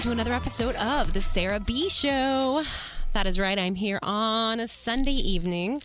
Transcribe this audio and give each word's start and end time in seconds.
Welcome 0.00 0.16
to 0.16 0.22
another 0.22 0.34
episode 0.34 0.76
of 0.76 1.12
The 1.12 1.20
Sarah 1.20 1.60
B 1.60 1.90
Show. 1.90 2.62
That 3.12 3.26
is 3.26 3.38
right, 3.38 3.58
I'm 3.58 3.74
here 3.74 3.98
on 4.02 4.58
a 4.58 4.66
Sunday 4.66 5.12
evening 5.12 5.82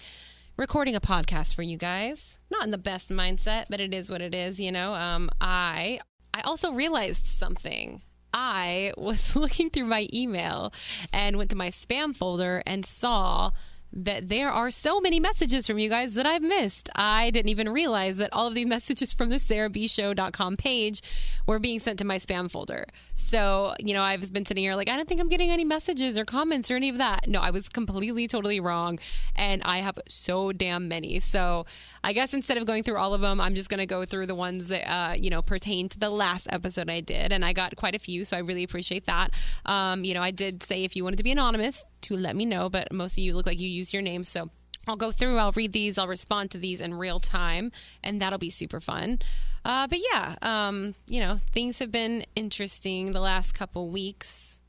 recording 0.55 0.95
a 0.95 1.01
podcast 1.01 1.53
for 1.53 1.63
you 1.63 1.77
guys. 1.77 2.39
Not 2.49 2.63
in 2.63 2.71
the 2.71 2.77
best 2.77 3.09
mindset, 3.09 3.65
but 3.69 3.81
it 3.81 3.93
is 3.93 4.09
what 4.09 4.21
it 4.21 4.33
is, 4.33 4.57
you 4.57 4.71
know. 4.71 4.93
Um, 4.93 5.29
I 5.41 5.99
I 6.33 6.39
also 6.43 6.71
realized 6.71 7.25
something. 7.27 8.03
I 8.33 8.93
was 8.97 9.35
looking 9.35 9.69
through 9.69 9.87
my 9.87 10.07
email 10.13 10.71
and 11.11 11.35
went 11.35 11.49
to 11.49 11.57
my 11.57 11.67
spam 11.67 12.15
folder 12.15 12.63
and 12.65 12.85
saw 12.85 13.51
that 13.95 14.27
there 14.27 14.51
are 14.51 14.69
so 14.69 14.99
many 14.99 15.19
messages 15.21 15.65
from 15.65 15.79
you 15.79 15.89
guys 15.89 16.15
that 16.15 16.25
I've 16.25 16.41
missed. 16.41 16.89
I 16.95 17.31
didn't 17.31 17.49
even 17.49 17.69
realize 17.69 18.17
that 18.17 18.33
all 18.33 18.47
of 18.47 18.53
these 18.53 18.65
messages 18.75 19.13
from 19.13 19.29
the 19.29 19.37
sarahbshow.com 19.37 20.57
page 20.57 21.01
were 21.47 21.59
being 21.59 21.79
sent 21.79 21.99
to 21.99 22.05
my 22.05 22.17
spam 22.17 22.51
folder. 22.51 22.87
So, 23.15 23.73
you 23.79 23.93
know, 23.93 24.01
I've 24.03 24.33
been 24.33 24.45
sitting 24.45 24.63
here 24.63 24.75
like, 24.75 24.89
I 24.89 24.97
don't 24.97 25.07
think 25.07 25.21
I'm 25.21 25.29
getting 25.29 25.49
any 25.49 25.63
messages 25.63 26.17
or 26.17 26.25
comments 26.25 26.69
or 26.69 26.75
any 26.75 26.89
of 26.89 26.97
that. 26.97 27.29
No, 27.29 27.39
I 27.39 27.51
was 27.51 27.69
completely, 27.69 28.27
totally 28.27 28.59
wrong. 28.59 28.99
And 29.35 29.63
I 29.63 29.77
have 29.77 29.97
so 30.09 30.51
damn 30.51 30.89
many. 30.89 31.19
So 31.21 31.65
I 32.03 32.11
guess 32.11 32.33
instead 32.33 32.57
of 32.57 32.65
going 32.65 32.83
through 32.83 32.97
all 32.97 33.13
of 33.13 33.21
them, 33.21 33.39
I'm 33.39 33.55
just 33.55 33.69
going 33.69 33.79
to 33.79 33.85
go 33.85 34.03
through 34.03 34.27
the 34.27 34.35
ones 34.35 34.67
that, 34.67 34.91
uh, 34.91 35.13
you 35.13 35.29
know, 35.29 35.41
pertain 35.41 35.87
to 35.89 35.99
the 35.99 36.09
last 36.09 36.47
episode 36.51 36.89
I 36.89 36.99
did. 36.99 37.31
And 37.31 37.45
I 37.45 37.53
got 37.53 37.75
quite 37.77 37.95
a 37.95 37.99
few. 37.99 38.25
So 38.25 38.35
I 38.35 38.41
really 38.41 38.63
appreciate 38.63 39.05
that. 39.05 39.31
Um, 39.65 40.03
you 40.03 40.13
know, 40.13 40.21
I 40.21 40.31
did 40.31 40.63
say 40.63 40.83
if 40.83 40.95
you 40.95 41.03
wanted 41.05 41.17
to 41.17 41.23
be 41.23 41.31
anonymous, 41.31 41.85
to 42.05 42.15
let 42.15 42.35
me 42.35 42.45
know, 42.45 42.69
but 42.69 42.91
most 42.91 43.13
of 43.13 43.19
you 43.19 43.35
look 43.35 43.45
like 43.45 43.59
you 43.59 43.69
use 43.69 43.93
your 43.93 44.01
name. 44.01 44.23
So 44.23 44.49
I'll 44.87 44.95
go 44.95 45.11
through, 45.11 45.37
I'll 45.37 45.51
read 45.51 45.73
these, 45.73 45.97
I'll 45.97 46.07
respond 46.07 46.51
to 46.51 46.57
these 46.57 46.79
in 46.79 46.93
real 46.93 47.19
time, 47.19 47.71
and 48.03 48.21
that'll 48.21 48.39
be 48.39 48.51
super 48.51 48.79
fun. 48.79 49.19
Uh, 49.63 49.87
but 49.87 49.99
yeah, 50.11 50.35
um, 50.41 50.93
you 51.07 51.19
know, 51.19 51.39
things 51.51 51.79
have 51.79 51.91
been 51.91 52.23
interesting 52.35 53.11
the 53.11 53.19
last 53.19 53.53
couple 53.53 53.89
weeks, 53.89 54.59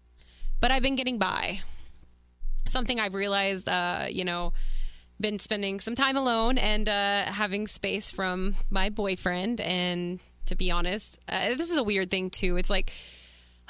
but 0.60 0.70
I've 0.70 0.82
been 0.82 0.96
getting 0.96 1.18
by. 1.18 1.58
Something 2.66 2.98
I've 2.98 3.14
realized, 3.14 3.68
uh, 3.68 4.06
you 4.08 4.24
know, 4.24 4.54
been 5.20 5.38
spending 5.38 5.80
some 5.80 5.94
time 5.94 6.16
alone 6.16 6.58
and 6.58 6.88
uh, 6.88 7.24
having 7.24 7.66
space 7.66 8.10
from 8.10 8.56
my 8.70 8.88
boyfriend. 8.88 9.60
And 9.60 10.20
to 10.46 10.56
be 10.56 10.70
honest, 10.70 11.18
uh, 11.28 11.54
this 11.56 11.70
is 11.70 11.76
a 11.76 11.84
weird 11.84 12.10
thing 12.10 12.30
too. 12.30 12.56
It's 12.56 12.70
like, 12.70 12.92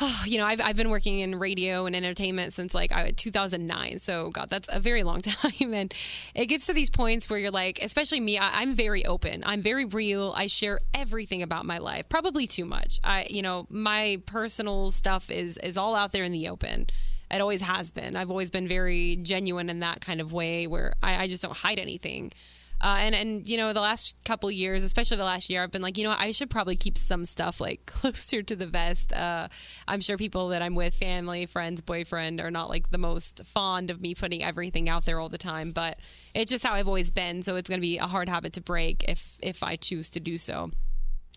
oh, 0.01 0.23
you 0.27 0.39
know, 0.39 0.47
I've, 0.47 0.61
I've 0.61 0.77
been 0.77 0.91
working 0.91 1.21
in 1.21 1.39
radio 1.39 1.87
and 1.87 1.95
entertainment 1.95 2.53
since 2.53 2.75
like 2.75 2.93
2009. 3.17 3.99
So, 3.99 4.31
God, 4.31 4.49
that's 4.51 4.69
a 4.71 4.81
very 4.81 5.03
long 5.03 5.21
time. 5.23 5.75
And 5.75 5.93
it 6.35 6.47
gets 6.47 6.67
to 6.67 6.73
these 6.73 6.91
points 6.91 7.29
where 7.29 7.39
you're 7.39 7.51
like, 7.51 7.81
especially 7.83 8.21
me, 8.21 8.39
I, 8.39 8.63
I'm 8.63 8.75
very 8.75 9.05
open. 9.05 9.43
I'm 9.45 9.63
very 9.63 9.85
real. 9.85 10.33
I 10.37 10.47
share 10.47 10.81
everything 10.95 11.43
about 11.43 11.67
my 11.67 11.79
life, 11.79 12.09
probably 12.09 12.47
too 12.47 12.65
much. 12.65 12.99
I, 13.03 13.27
you 13.31 13.43
know, 13.43 13.67
my 13.71 14.21
personal 14.27 14.91
stuff 14.91 15.31
is, 15.31 15.57
is 15.59 15.77
all 15.77 15.95
out 15.95 16.13
there 16.13 16.25
in 16.25 16.33
the 16.33 16.49
open. 16.49 16.87
It 17.29 17.41
always 17.41 17.61
has 17.63 17.91
been. 17.91 18.17
I've 18.17 18.31
always 18.31 18.51
been 18.51 18.69
very 18.69 19.17
genuine 19.17 19.69
in 19.69 19.81
that 19.81 20.01
kind 20.01 20.21
of 20.21 20.33
way 20.33 20.69
where 20.69 20.95
I, 21.03 21.25
I 21.25 21.27
just 21.27 21.43
don't 21.43 21.57
hide 21.57 21.81
anything. 21.81 22.33
Uh, 22.81 22.97
and 22.99 23.15
and 23.15 23.49
you 23.49 23.57
know 23.57 23.73
the 23.73 23.81
last 23.81 24.23
couple 24.25 24.51
years, 24.51 24.85
especially 24.85 25.17
the 25.17 25.25
last 25.25 25.49
year, 25.49 25.63
I've 25.63 25.71
been 25.71 25.83
like, 25.83 25.97
you 25.97 26.05
know, 26.05 26.15
I 26.17 26.31
should 26.31 26.51
probably 26.51 26.77
keep 26.77 26.99
some 26.99 27.25
stuff 27.25 27.61
like 27.61 27.87
closer 27.87 28.43
to 28.43 28.57
the 28.57 28.67
vest. 28.67 29.13
Uh, 29.13 29.49
I'm 29.89 30.01
sure 30.01 30.17
people 30.17 30.49
that 30.49 30.63
I'm 30.63 30.75
with, 30.75 30.95
family, 30.95 31.47
friends, 31.47 31.81
boyfriend, 31.81 32.41
are 32.41 32.51
not 32.51 32.69
like 32.69 32.91
the 32.91 32.99
most 32.99 33.45
fond 33.45 33.91
of 33.91 34.01
me 34.01 34.15
putting 34.15 34.45
everything 34.45 34.89
out 34.89 35.05
there 35.07 35.19
all 35.21 35.29
the 35.29 35.39
time. 35.39 35.71
But 35.71 35.99
it's 36.35 36.51
just 36.51 36.65
how 36.65 36.75
I've 36.75 36.89
always 36.89 37.11
been, 37.11 37.43
so 37.43 37.57
it's 37.57 37.69
going 37.69 37.81
to 37.81 37.87
be 37.87 37.99
a 37.99 38.07
hard 38.07 38.29
habit 38.29 38.53
to 38.55 38.61
break 38.61 39.05
if 39.09 39.39
if 39.43 39.63
I 39.63 39.77
choose 39.77 40.11
to 40.11 40.21
do 40.21 40.37
so 40.37 40.71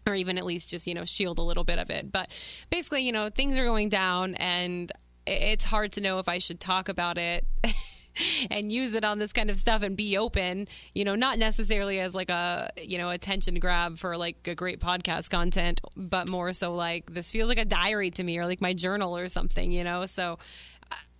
or 0.07 0.15
even 0.15 0.37
at 0.37 0.45
least 0.45 0.69
just 0.69 0.87
you 0.87 0.93
know 0.93 1.05
shield 1.05 1.37
a 1.39 1.41
little 1.41 1.65
bit 1.65 1.77
of 1.77 1.89
it 1.89 2.09
but 2.09 2.29
basically 2.69 3.01
you 3.01 3.11
know 3.11 3.29
things 3.29 3.57
are 3.57 3.65
going 3.65 3.89
down 3.89 4.33
and 4.35 4.91
it's 5.29 5.65
hard 5.65 5.91
to 5.91 6.01
know 6.01 6.19
if 6.19 6.27
i 6.27 6.37
should 6.37 6.59
talk 6.59 6.89
about 6.89 7.17
it 7.17 7.45
and 8.49 8.71
use 8.71 8.93
it 8.93 9.03
on 9.03 9.19
this 9.19 9.33
kind 9.33 9.49
of 9.49 9.57
stuff 9.57 9.81
and 9.81 9.95
be 9.95 10.17
open, 10.17 10.67
you 10.93 11.05
know, 11.05 11.15
not 11.15 11.37
necessarily 11.37 11.99
as 11.99 12.15
like 12.15 12.29
a, 12.29 12.69
you 12.81 12.97
know, 12.97 13.09
attention 13.09 13.55
grab 13.59 13.97
for 13.97 14.17
like 14.17 14.47
a 14.47 14.55
great 14.55 14.79
podcast 14.79 15.29
content, 15.29 15.81
but 15.95 16.27
more 16.27 16.53
so 16.53 16.73
like 16.73 17.13
this 17.13 17.31
feels 17.31 17.47
like 17.47 17.59
a 17.59 17.65
diary 17.65 18.11
to 18.11 18.23
me 18.23 18.37
or 18.37 18.45
like 18.45 18.61
my 18.61 18.73
journal 18.73 19.15
or 19.15 19.27
something, 19.27 19.71
you 19.71 19.83
know? 19.83 20.05
So 20.05 20.37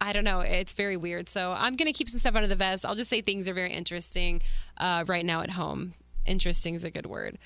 I 0.01 0.13
don't 0.13 0.23
know. 0.23 0.39
It's 0.41 0.73
very 0.73 0.97
weird. 0.97 1.29
So 1.29 1.51
I'm 1.51 1.75
going 1.75 1.91
to 1.91 1.93
keep 1.93 2.09
some 2.09 2.19
stuff 2.19 2.35
under 2.35 2.47
the 2.47 2.55
vest. 2.55 2.85
I'll 2.85 2.95
just 2.95 3.09
say 3.09 3.21
things 3.21 3.47
are 3.47 3.53
very 3.53 3.73
interesting 3.73 4.41
uh, 4.77 5.03
right 5.07 5.25
now 5.25 5.41
at 5.41 5.51
home. 5.51 5.93
Interesting 6.25 6.75
is 6.75 6.83
a 6.83 6.91
good 6.91 7.05
word. 7.05 7.37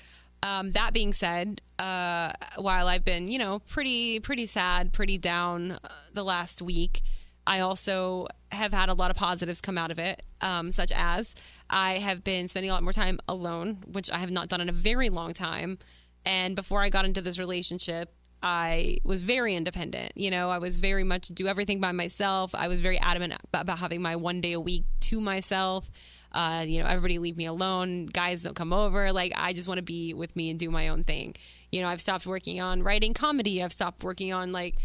Um, 0.42 0.72
that 0.72 0.92
being 0.92 1.12
said, 1.12 1.60
uh, 1.78 2.32
while 2.56 2.88
I've 2.88 3.04
been, 3.04 3.28
you 3.28 3.38
know, 3.38 3.58
pretty 3.60 4.20
pretty 4.20 4.46
sad, 4.46 4.92
pretty 4.92 5.18
down 5.18 5.72
uh, 5.72 5.88
the 6.12 6.24
last 6.24 6.62
week, 6.62 7.02
I 7.46 7.60
also 7.60 8.26
have 8.52 8.72
had 8.72 8.88
a 8.88 8.94
lot 8.94 9.10
of 9.10 9.16
positives 9.16 9.60
come 9.60 9.76
out 9.76 9.90
of 9.90 9.98
it, 9.98 10.22
um, 10.40 10.70
such 10.70 10.92
as 10.92 11.34
I 11.68 11.98
have 11.98 12.24
been 12.24 12.48
spending 12.48 12.70
a 12.70 12.74
lot 12.74 12.82
more 12.82 12.92
time 12.92 13.18
alone, 13.28 13.82
which 13.86 14.10
I 14.10 14.18
have 14.18 14.30
not 14.30 14.48
done 14.48 14.60
in 14.60 14.68
a 14.68 14.72
very 14.72 15.10
long 15.10 15.34
time. 15.34 15.78
And 16.24 16.56
before 16.56 16.82
I 16.82 16.88
got 16.88 17.04
into 17.04 17.20
this 17.20 17.38
relationship, 17.38 18.14
I 18.44 18.98
was 19.04 19.22
very 19.22 19.54
independent. 19.54 20.12
You 20.16 20.30
know, 20.30 20.50
I 20.50 20.58
was 20.58 20.76
very 20.76 21.02
much 21.02 21.28
do 21.28 21.48
everything 21.48 21.80
by 21.80 21.92
myself. 21.92 22.54
I 22.54 22.68
was 22.68 22.82
very 22.82 22.98
adamant 22.98 23.40
about 23.54 23.78
having 23.78 24.02
my 24.02 24.16
one 24.16 24.42
day 24.42 24.52
a 24.52 24.60
week 24.60 24.84
to 25.00 25.18
myself. 25.18 25.90
Uh, 26.30 26.62
you 26.66 26.78
know, 26.78 26.86
everybody 26.86 27.18
leave 27.18 27.38
me 27.38 27.46
alone. 27.46 28.04
Guys 28.04 28.42
don't 28.42 28.54
come 28.54 28.74
over. 28.74 29.14
Like, 29.14 29.32
I 29.34 29.54
just 29.54 29.66
want 29.66 29.78
to 29.78 29.82
be 29.82 30.12
with 30.12 30.36
me 30.36 30.50
and 30.50 30.58
do 30.58 30.70
my 30.70 30.88
own 30.88 31.04
thing. 31.04 31.36
You 31.72 31.80
know, 31.80 31.88
I've 31.88 32.02
stopped 32.02 32.26
working 32.26 32.60
on 32.60 32.82
writing 32.82 33.14
comedy. 33.14 33.62
I've 33.62 33.72
stopped 33.72 34.04
working 34.04 34.34
on 34.34 34.52
like 34.52 34.76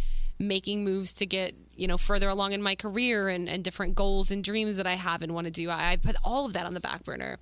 making 0.41 0.85
moves 0.85 1.11
to 1.11 1.25
get 1.25 1.53
you 1.75 1.85
know 1.85 1.97
further 1.97 2.29
along 2.29 2.53
in 2.53 2.61
my 2.61 2.75
career 2.75 3.27
and, 3.27 3.49
and 3.49 3.61
different 3.61 3.93
goals 3.93 4.31
and 4.31 4.41
dreams 4.41 4.77
that 4.77 4.87
I 4.87 4.95
have 4.95 5.21
and 5.21 5.33
want 5.33 5.45
to 5.45 5.51
do. 5.51 5.69
I, 5.69 5.91
I 5.91 5.95
put 5.97 6.15
all 6.23 6.45
of 6.45 6.53
that 6.53 6.65
on 6.65 6.73
the 6.73 6.79
back 6.79 7.03
burner. 7.03 7.39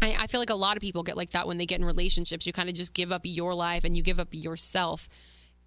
I, 0.00 0.14
I 0.16 0.26
feel 0.28 0.40
like 0.40 0.50
a 0.50 0.54
lot 0.54 0.76
of 0.76 0.80
people 0.80 1.02
get 1.02 1.16
like 1.16 1.32
that 1.32 1.48
when 1.48 1.58
they 1.58 1.66
get 1.66 1.80
in 1.80 1.84
relationships. 1.84 2.46
You 2.46 2.52
kind 2.52 2.68
of 2.68 2.76
just 2.76 2.94
give 2.94 3.10
up 3.10 3.22
your 3.24 3.52
life 3.52 3.82
and 3.82 3.96
you 3.96 4.04
give 4.04 4.20
up 4.20 4.28
yourself. 4.30 5.08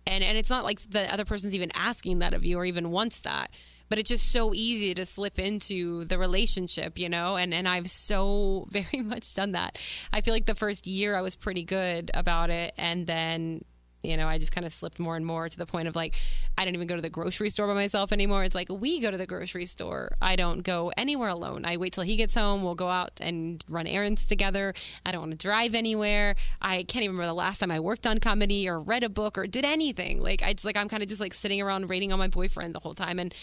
And 0.05 0.23
and 0.23 0.37
it's 0.37 0.49
not 0.49 0.63
like 0.63 0.81
the 0.89 1.11
other 1.11 1.25
person's 1.25 1.55
even 1.55 1.71
asking 1.75 2.19
that 2.19 2.33
of 2.33 2.43
you 2.43 2.57
or 2.57 2.65
even 2.65 2.91
wants 2.91 3.19
that. 3.19 3.51
But 3.89 3.99
it's 3.99 4.09
just 4.09 4.31
so 4.31 4.53
easy 4.53 4.93
to 4.95 5.05
slip 5.05 5.37
into 5.37 6.05
the 6.05 6.17
relationship, 6.17 6.97
you 6.97 7.09
know? 7.09 7.35
And 7.35 7.53
and 7.53 7.67
I've 7.67 7.87
so 7.87 8.67
very 8.71 9.01
much 9.01 9.33
done 9.33 9.53
that. 9.53 9.77
I 10.11 10.21
feel 10.21 10.33
like 10.33 10.45
the 10.45 10.55
first 10.55 10.87
year 10.87 11.15
I 11.15 11.21
was 11.21 11.35
pretty 11.35 11.63
good 11.63 12.11
about 12.13 12.49
it 12.49 12.73
and 12.77 13.07
then 13.07 13.63
you 14.03 14.17
know, 14.17 14.27
I 14.27 14.37
just 14.37 14.51
kind 14.51 14.65
of 14.65 14.73
slipped 14.73 14.99
more 14.99 15.15
and 15.15 15.25
more 15.25 15.47
to 15.47 15.57
the 15.57 15.65
point 15.65 15.87
of 15.87 15.95
like, 15.95 16.15
I 16.57 16.65
don't 16.65 16.75
even 16.75 16.87
go 16.87 16.95
to 16.95 17.01
the 17.01 17.09
grocery 17.09 17.49
store 17.49 17.67
by 17.67 17.73
myself 17.73 18.11
anymore. 18.11 18.43
It's 18.43 18.53
like 18.53 18.67
we 18.69 18.99
go 18.99 19.09
to 19.09 19.17
the 19.17 19.25
grocery 19.25 19.65
store. 19.65 20.11
I 20.21 20.35
don't 20.35 20.61
go 20.61 20.91
anywhere 20.97 21.29
alone. 21.29 21.65
I 21.65 21.77
wait 21.77 21.93
till 21.93 22.03
he 22.03 22.17
gets 22.17 22.35
home. 22.35 22.63
We'll 22.63 22.75
go 22.75 22.89
out 22.89 23.11
and 23.21 23.63
run 23.69 23.87
errands 23.87 24.27
together. 24.27 24.73
I 25.05 25.11
don't 25.11 25.21
want 25.21 25.31
to 25.31 25.37
drive 25.37 25.73
anywhere. 25.73 26.35
I 26.61 26.83
can't 26.83 27.03
even 27.03 27.15
remember 27.15 27.27
the 27.27 27.33
last 27.33 27.59
time 27.59 27.71
I 27.71 27.79
worked 27.79 28.05
on 28.05 28.19
comedy 28.19 28.67
or 28.67 28.79
read 28.79 29.03
a 29.03 29.09
book 29.09 29.37
or 29.37 29.47
did 29.47 29.63
anything. 29.63 30.21
Like, 30.21 30.43
I 30.43 30.51
just 30.53 30.65
like, 30.65 30.77
I'm 30.77 30.89
kind 30.89 31.01
of 31.01 31.09
just 31.09 31.21
like 31.21 31.33
sitting 31.33 31.61
around 31.61 31.87
waiting 31.87 32.11
on 32.11 32.19
my 32.19 32.27
boyfriend 32.27 32.75
the 32.75 32.79
whole 32.79 32.93
time. 32.93 33.19
And 33.19 33.33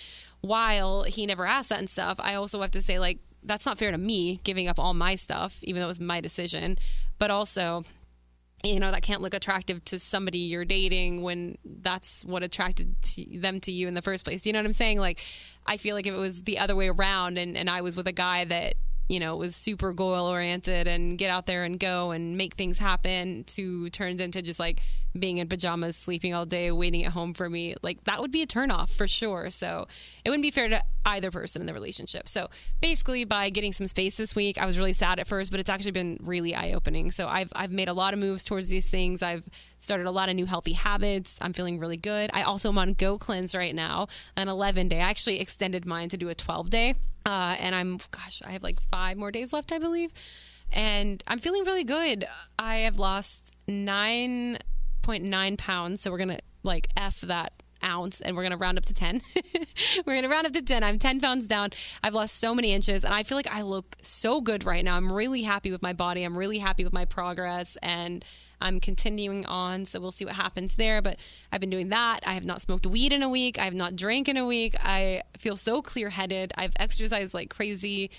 while 0.42 1.04
he 1.04 1.25
never 1.25 1.47
asked 1.47 1.71
that 1.71 1.78
and 1.78 1.88
stuff, 1.88 2.19
I 2.21 2.34
also 2.34 2.60
have 2.60 2.71
to 2.72 2.82
say, 2.82 2.98
like, 2.98 3.19
that's 3.42 3.65
not 3.65 3.78
fair 3.78 3.91
to 3.91 3.98
me 3.98 4.41
giving 4.44 4.69
up 4.69 4.78
all 4.78 4.92
my 4.92 5.15
stuff, 5.15 5.59
even 5.62 5.81
though 5.81 5.87
it 5.87 5.88
was 5.88 6.00
my 6.00 6.21
decision. 6.21 6.77
But 7.19 7.31
also, 7.31 7.84
you 8.62 8.78
know 8.78 8.91
that 8.91 9.03
can't 9.03 9.22
look 9.22 9.34
attractive 9.34 9.83
to 9.84 9.98
somebody 9.98 10.39
you're 10.39 10.65
dating 10.65 11.22
when 11.22 11.57
that's 11.65 12.24
what 12.24 12.42
attracted 12.42 13.01
to 13.03 13.24
them 13.41 13.60
to 13.60 13.72
you 13.72 13.89
in 13.89 13.95
the 13.95 14.03
first 14.03 14.24
place. 14.24 14.47
You 14.47 14.53
know 14.53 14.59
what 14.59 14.66
i'm 14.66 14.72
saying? 14.72 14.98
Like 14.98 15.21
i 15.66 15.77
feel 15.77 15.95
like 15.95 16.07
if 16.07 16.15
it 16.15 16.18
was 16.18 16.42
the 16.42 16.59
other 16.59 16.74
way 16.74 16.89
around 16.89 17.39
and, 17.39 17.57
and 17.57 17.68
i 17.68 17.83
was 17.83 17.97
with 17.97 18.09
a 18.09 18.12
guy 18.12 18.45
that 18.47 18.74
you 19.10 19.18
know 19.18 19.36
was 19.36 19.57
super 19.57 19.92
goal 19.92 20.27
oriented 20.27 20.86
and 20.86 21.18
get 21.18 21.30
out 21.30 21.45
there 21.47 21.65
and 21.65 21.80
go 21.80 22.12
and 22.12 22.36
make 22.36 22.54
things 22.54 22.78
happen 22.78 23.42
to 23.45 23.91
turns 23.91 24.21
into 24.21 24.41
just 24.41 24.60
like 24.60 24.80
being 25.18 25.39
in 25.39 25.48
pajamas 25.48 25.97
sleeping 25.97 26.33
all 26.33 26.47
day 26.47 26.71
waiting 26.71 27.04
at 27.04 27.12
home 27.12 27.34
for 27.34 27.51
me 27.51 27.74
like 27.83 28.03
that 28.04 28.21
would 28.21 28.30
be 28.30 28.42
a 28.42 28.47
turnoff 28.47 28.91
for 28.91 29.09
sure. 29.09 29.51
So 29.51 29.86
it 30.24 30.30
wouldn't 30.30 30.42
be 30.45 30.51
fair 30.51 30.68
to 30.68 30.83
either 31.06 31.30
person 31.30 31.62
in 31.62 31.66
the 31.66 31.74
relationship. 31.74 32.28
So 32.28 32.48
basically 32.80 33.24
by 33.24 33.50
getting 33.50 33.72
some 33.72 33.86
space 33.86 34.16
this 34.16 34.34
week 34.34 34.58
i 34.58 34.66
was 34.66 34.78
really 34.78 34.92
sad 34.92 35.18
at 35.18 35.26
first 35.26 35.50
but 35.50 35.60
it's 35.60 35.68
actually 35.68 35.92
been 35.92 36.18
really 36.22 36.54
eye-opening. 36.54 37.10
So 37.10 37.28
i've, 37.28 37.52
I've 37.54 37.70
made 37.70 37.88
a 37.88 37.92
lot 37.92 38.14
of 38.14 38.20
moves 38.20 38.44
towards 38.44 38.68
these 38.68 38.88
things. 38.88 39.22
I've 39.22 39.48
started 39.78 40.06
a 40.06 40.10
lot 40.10 40.28
of 40.28 40.36
new 40.36 40.47
healthy 40.47 40.72
habits. 40.72 41.38
I'm 41.41 41.52
feeling 41.52 41.78
really 41.78 41.97
good. 41.97 42.30
I 42.32 42.42
also 42.42 42.68
am 42.68 42.78
on 42.78 42.94
go 42.94 43.18
cleanse 43.18 43.54
right 43.54 43.74
now 43.74 44.08
an 44.36 44.48
11 44.48 44.88
day 44.88 45.00
i 45.00 45.08
actually 45.08 45.41
extended 45.41 45.86
mine 45.86 46.08
to 46.08 46.16
do 46.16 46.28
a 46.28 46.34
12 46.34 46.70
day 46.70 46.94
uh, 47.26 47.56
and 47.58 47.74
i'm 47.74 47.98
gosh 48.10 48.42
i 48.44 48.50
have 48.50 48.62
like 48.62 48.80
five 48.91 49.16
more 49.16 49.30
days 49.30 49.52
left 49.52 49.72
i 49.72 49.78
believe. 49.78 50.12
And 50.72 51.22
i'm 51.26 51.38
feeling 51.38 51.64
really 51.64 51.84
good. 51.84 52.26
I 52.58 52.78
have 52.78 52.98
lost 52.98 53.56
nine 53.66 54.58
0.9 55.02 55.58
pounds. 55.58 56.00
So 56.00 56.10
we're 56.10 56.18
to 56.24 56.38
like 56.62 56.88
F 56.97 57.20
that 57.22 57.52
ounce, 57.82 58.21
and 58.21 58.36
we're 58.36 58.42
gonna 58.42 58.56
round 58.56 58.78
up 58.78 58.86
to 58.86 58.94
ten. 58.94 59.22
we're 60.06 60.15
gonna 60.15 60.28
round 60.28 60.47
up 60.47 60.53
to 60.53 60.62
ten. 60.62 60.82
I'm 60.82 60.98
ten 60.98 61.21
pounds 61.21 61.47
down. 61.47 61.71
I've 62.03 62.15
lost 62.15 62.36
so 62.38 62.54
many 62.54 62.72
inches, 62.72 63.04
and 63.04 63.15
I 63.15 63.22
feel 63.22 63.36
like 63.36 63.53
I 63.53 63.62
look 63.62 63.97
so 64.03 64.41
good 64.41 64.65
right 64.65 64.84
now. 64.84 64.97
I'm 64.97 65.12
really 65.12 65.42
happy 65.42 65.71
with 65.71 65.82
my 65.82 65.92
body. 65.92 66.22
I'm 66.22 66.36
really 66.36 66.59
happy 66.59 66.84
with 66.84 66.92
my 66.92 67.04
progress, 67.04 67.77
and 67.82 68.24
I'm 68.60 68.80
continuing 68.80 69.47
on, 69.47 69.84
so 69.84 70.00
we'll 70.00 70.12
see 70.12 70.24
what 70.24 70.34
happens 70.34 70.74
there. 70.77 71.00
But 71.00 71.16
I've 71.50 71.60
been 71.60 71.71
doing 71.71 71.88
that. 71.88 72.21
I 72.27 72.34
have 72.34 72.44
not 72.44 72.62
smoked 72.62 72.86
weed 72.86 73.12
in 73.12 73.22
a 73.22 73.28
week. 73.28 73.59
I 73.59 73.65
have 73.65 73.74
not 73.74 73.97
drank 73.97 74.28
in 74.28 74.36
a 74.36 74.47
week. 74.47 74.74
I 74.84 75.22
feel 75.38 75.56
so 75.56 75.83
clear 75.83 76.10
headed. 76.10 76.53
I've 76.56 76.72
exercised 76.76 77.34
like 77.34 77.50
crazy. 77.50 78.10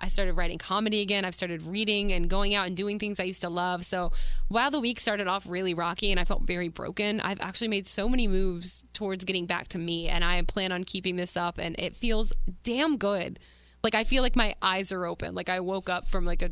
I 0.00 0.08
started 0.08 0.34
writing 0.34 0.58
comedy 0.58 1.00
again. 1.00 1.24
I've 1.24 1.34
started 1.34 1.62
reading 1.62 2.12
and 2.12 2.28
going 2.28 2.54
out 2.54 2.66
and 2.66 2.76
doing 2.76 2.98
things 2.98 3.18
I 3.18 3.24
used 3.24 3.40
to 3.42 3.48
love. 3.48 3.84
So 3.84 4.12
while 4.48 4.70
the 4.70 4.80
week 4.80 5.00
started 5.00 5.26
off 5.26 5.44
really 5.48 5.74
rocky 5.74 6.10
and 6.10 6.20
I 6.20 6.24
felt 6.24 6.42
very 6.42 6.68
broken, 6.68 7.20
I've 7.20 7.40
actually 7.40 7.68
made 7.68 7.86
so 7.86 8.08
many 8.08 8.28
moves 8.28 8.84
towards 8.92 9.24
getting 9.24 9.46
back 9.46 9.68
to 9.68 9.78
me. 9.78 10.08
And 10.08 10.24
I 10.24 10.40
plan 10.42 10.72
on 10.72 10.84
keeping 10.84 11.16
this 11.16 11.36
up. 11.36 11.58
And 11.58 11.74
it 11.78 11.96
feels 11.96 12.32
damn 12.62 12.96
good. 12.96 13.38
Like 13.82 13.94
I 13.94 14.04
feel 14.04 14.22
like 14.22 14.36
my 14.36 14.54
eyes 14.62 14.92
are 14.92 15.04
open. 15.04 15.34
Like 15.34 15.48
I 15.48 15.60
woke 15.60 15.88
up 15.88 16.08
from 16.08 16.24
like 16.24 16.42
a 16.42 16.50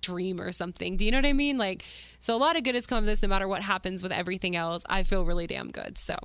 dream 0.00 0.40
or 0.40 0.52
something. 0.52 0.96
Do 0.96 1.04
you 1.04 1.10
know 1.10 1.18
what 1.18 1.26
I 1.26 1.32
mean? 1.32 1.58
Like, 1.58 1.84
so 2.20 2.34
a 2.34 2.38
lot 2.38 2.56
of 2.56 2.64
good 2.64 2.74
has 2.74 2.86
come 2.86 2.98
of 2.98 3.04
this 3.06 3.22
no 3.22 3.28
matter 3.28 3.48
what 3.48 3.62
happens 3.62 4.02
with 4.02 4.12
everything 4.12 4.56
else. 4.56 4.82
I 4.86 5.02
feel 5.02 5.24
really 5.24 5.46
damn 5.46 5.70
good. 5.70 5.98
So 5.98 6.16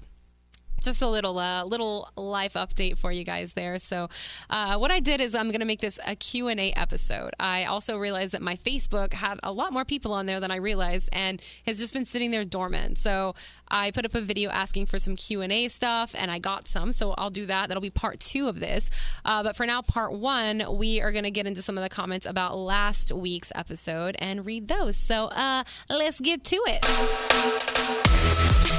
just 0.83 1.01
a 1.01 1.07
little 1.07 1.39
uh, 1.39 1.63
little 1.63 2.09
life 2.15 2.53
update 2.53 2.97
for 2.97 3.11
you 3.11 3.23
guys 3.23 3.53
there. 3.53 3.77
So, 3.77 4.09
uh, 4.49 4.77
what 4.77 4.91
I 4.91 4.99
did 4.99 5.21
is 5.21 5.35
I'm 5.35 5.49
going 5.49 5.59
to 5.59 5.65
make 5.65 5.79
this 5.79 5.99
a 6.05 6.15
Q 6.15 6.49
and 6.49 6.59
A 6.59 6.71
episode. 6.73 7.31
I 7.39 7.65
also 7.65 7.97
realized 7.97 8.33
that 8.33 8.41
my 8.41 8.55
Facebook 8.55 9.13
had 9.13 9.39
a 9.43 9.51
lot 9.51 9.73
more 9.73 9.85
people 9.85 10.13
on 10.13 10.25
there 10.25 10.39
than 10.39 10.51
I 10.51 10.57
realized, 10.57 11.09
and 11.11 11.41
has 11.65 11.79
just 11.79 11.93
been 11.93 12.05
sitting 12.05 12.31
there 12.31 12.45
dormant. 12.45 12.97
So, 12.97 13.35
I 13.69 13.91
put 13.91 14.05
up 14.05 14.15
a 14.15 14.21
video 14.21 14.49
asking 14.49 14.87
for 14.87 14.99
some 14.99 15.15
Q 15.15 15.41
and 15.41 15.51
A 15.51 15.67
stuff, 15.67 16.15
and 16.17 16.29
I 16.29 16.39
got 16.39 16.67
some. 16.67 16.91
So, 16.91 17.11
I'll 17.11 17.29
do 17.29 17.45
that. 17.45 17.69
That'll 17.69 17.81
be 17.81 17.89
part 17.89 18.19
two 18.19 18.47
of 18.47 18.59
this. 18.59 18.89
Uh, 19.25 19.43
but 19.43 19.55
for 19.55 19.65
now, 19.65 19.81
part 19.81 20.13
one, 20.13 20.63
we 20.77 21.01
are 21.01 21.11
going 21.11 21.23
to 21.23 21.31
get 21.31 21.47
into 21.47 21.61
some 21.61 21.77
of 21.77 21.83
the 21.83 21.89
comments 21.89 22.25
about 22.25 22.57
last 22.57 23.11
week's 23.11 23.51
episode 23.55 24.15
and 24.19 24.45
read 24.45 24.67
those. 24.67 24.97
So, 24.97 25.25
uh, 25.27 25.63
let's 25.89 26.19
get 26.19 26.43
to 26.45 26.61
it. 26.67 28.72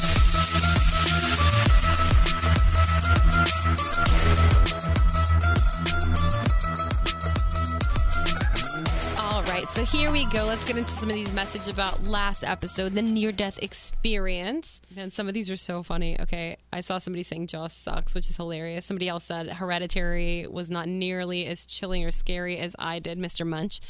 So 9.75 9.85
here 9.85 10.13
we 10.13 10.25
go. 10.27 10.45
Let's 10.47 10.65
get 10.65 10.77
into 10.77 10.91
some 10.91 11.09
of 11.09 11.17
these 11.17 11.33
messages 11.33 11.67
about 11.67 12.05
last 12.05 12.45
episode, 12.45 12.93
the 12.93 13.03
near 13.03 13.33
death 13.33 13.59
experience. 13.61 14.81
And 14.97 15.13
some 15.13 15.27
of 15.27 15.35
these 15.35 15.51
are 15.51 15.57
so 15.57 15.83
funny. 15.83 16.17
Okay, 16.21 16.59
I 16.73 16.81
saw 16.81 16.99
somebody 16.99 17.25
saying 17.25 17.49
Jaws 17.49 17.73
sucks, 17.73 18.15
which 18.15 18.31
is 18.31 18.37
hilarious. 18.37 18.87
Somebody 18.87 19.09
else 19.09 19.25
said 19.25 19.49
Hereditary 19.49 20.47
was 20.49 20.71
not 20.71 20.87
nearly 20.87 21.47
as 21.47 21.67
chilling 21.67 22.05
or 22.05 22.13
scary 22.13 22.59
as 22.59 22.77
I 22.79 23.01
did, 23.01 23.19
Mr. 23.19 23.45
Munch. 23.45 23.81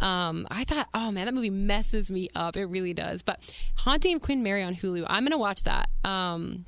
Um, 0.00 0.46
I 0.50 0.64
thought, 0.64 0.88
oh 0.94 1.10
man, 1.12 1.26
that 1.26 1.34
movie 1.34 1.50
messes 1.50 2.10
me 2.10 2.30
up. 2.34 2.56
It 2.56 2.64
really 2.64 2.94
does. 2.94 3.20
But 3.20 3.38
Haunting 3.74 4.16
of 4.16 4.22
Queen 4.22 4.42
Mary 4.42 4.62
on 4.62 4.74
Hulu, 4.74 5.04
I'm 5.08 5.24
going 5.24 5.32
to 5.32 5.38
watch 5.38 5.64
that. 5.64 5.90
Um, 6.04 6.64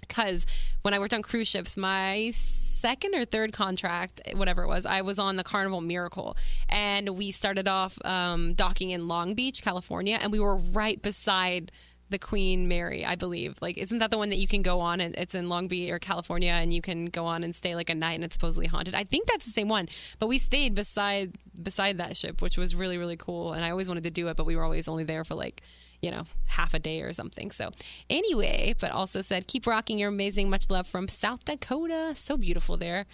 because 0.00 0.44
when 0.82 0.92
I 0.92 0.98
worked 0.98 1.14
on 1.14 1.22
cruise 1.22 1.46
ships, 1.46 1.76
my 1.76 2.32
second 2.78 3.14
or 3.14 3.24
third 3.24 3.52
contract, 3.52 4.20
whatever 4.34 4.62
it 4.62 4.68
was, 4.68 4.86
I 4.86 5.02
was 5.02 5.18
on 5.18 5.36
the 5.36 5.44
Carnival 5.44 5.80
Miracle, 5.80 6.36
and 6.68 7.10
we 7.10 7.30
started 7.30 7.66
off 7.66 7.98
um, 8.04 8.54
docking 8.54 8.90
in 8.90 9.08
Long 9.08 9.34
Beach, 9.34 9.62
California, 9.62 10.18
and 10.20 10.30
we 10.32 10.38
were 10.38 10.56
right 10.56 11.00
beside 11.02 11.72
the 12.10 12.18
Queen 12.18 12.68
Mary, 12.68 13.04
I 13.04 13.14
believe. 13.14 13.56
Like, 13.60 13.78
isn't 13.78 13.98
that 13.98 14.10
the 14.10 14.18
one 14.18 14.30
that 14.30 14.38
you 14.38 14.46
can 14.46 14.62
go 14.62 14.80
on 14.80 15.00
and 15.00 15.14
it's 15.16 15.34
in 15.34 15.48
Long 15.48 15.68
Beach 15.68 15.90
or 15.90 15.98
California, 15.98 16.52
and 16.52 16.72
you 16.72 16.80
can 16.80 17.06
go 17.06 17.26
on 17.26 17.44
and 17.44 17.54
stay 17.54 17.74
like 17.74 17.90
a 17.90 17.94
night, 17.94 18.14
and 18.14 18.24
it's 18.24 18.34
supposedly 18.34 18.66
haunted? 18.66 18.94
I 18.94 19.04
think 19.04 19.26
that's 19.26 19.44
the 19.44 19.52
same 19.52 19.68
one, 19.68 19.88
but 20.18 20.26
we 20.26 20.38
stayed 20.38 20.74
beside 20.74 21.36
beside 21.60 21.98
that 21.98 22.16
ship, 22.16 22.40
which 22.40 22.56
was 22.56 22.74
really 22.74 22.98
really 22.98 23.16
cool, 23.16 23.52
and 23.52 23.64
I 23.64 23.70
always 23.70 23.88
wanted 23.88 24.04
to 24.04 24.10
do 24.10 24.28
it, 24.28 24.36
but 24.36 24.46
we 24.46 24.56
were 24.56 24.64
always 24.64 24.88
only 24.88 25.04
there 25.04 25.24
for 25.24 25.34
like 25.34 25.62
you 26.00 26.10
know, 26.10 26.22
half 26.46 26.74
a 26.74 26.78
day 26.78 27.00
or 27.02 27.12
something. 27.12 27.50
So, 27.50 27.70
anyway, 28.08 28.74
but 28.78 28.92
also 28.92 29.20
said, 29.20 29.48
keep 29.48 29.66
rocking. 29.66 29.98
You're 29.98 30.10
amazing. 30.10 30.48
Much 30.48 30.70
love 30.70 30.86
from 30.86 31.08
South 31.08 31.44
Dakota. 31.44 32.12
So 32.14 32.36
beautiful 32.36 32.76
there. 32.76 33.06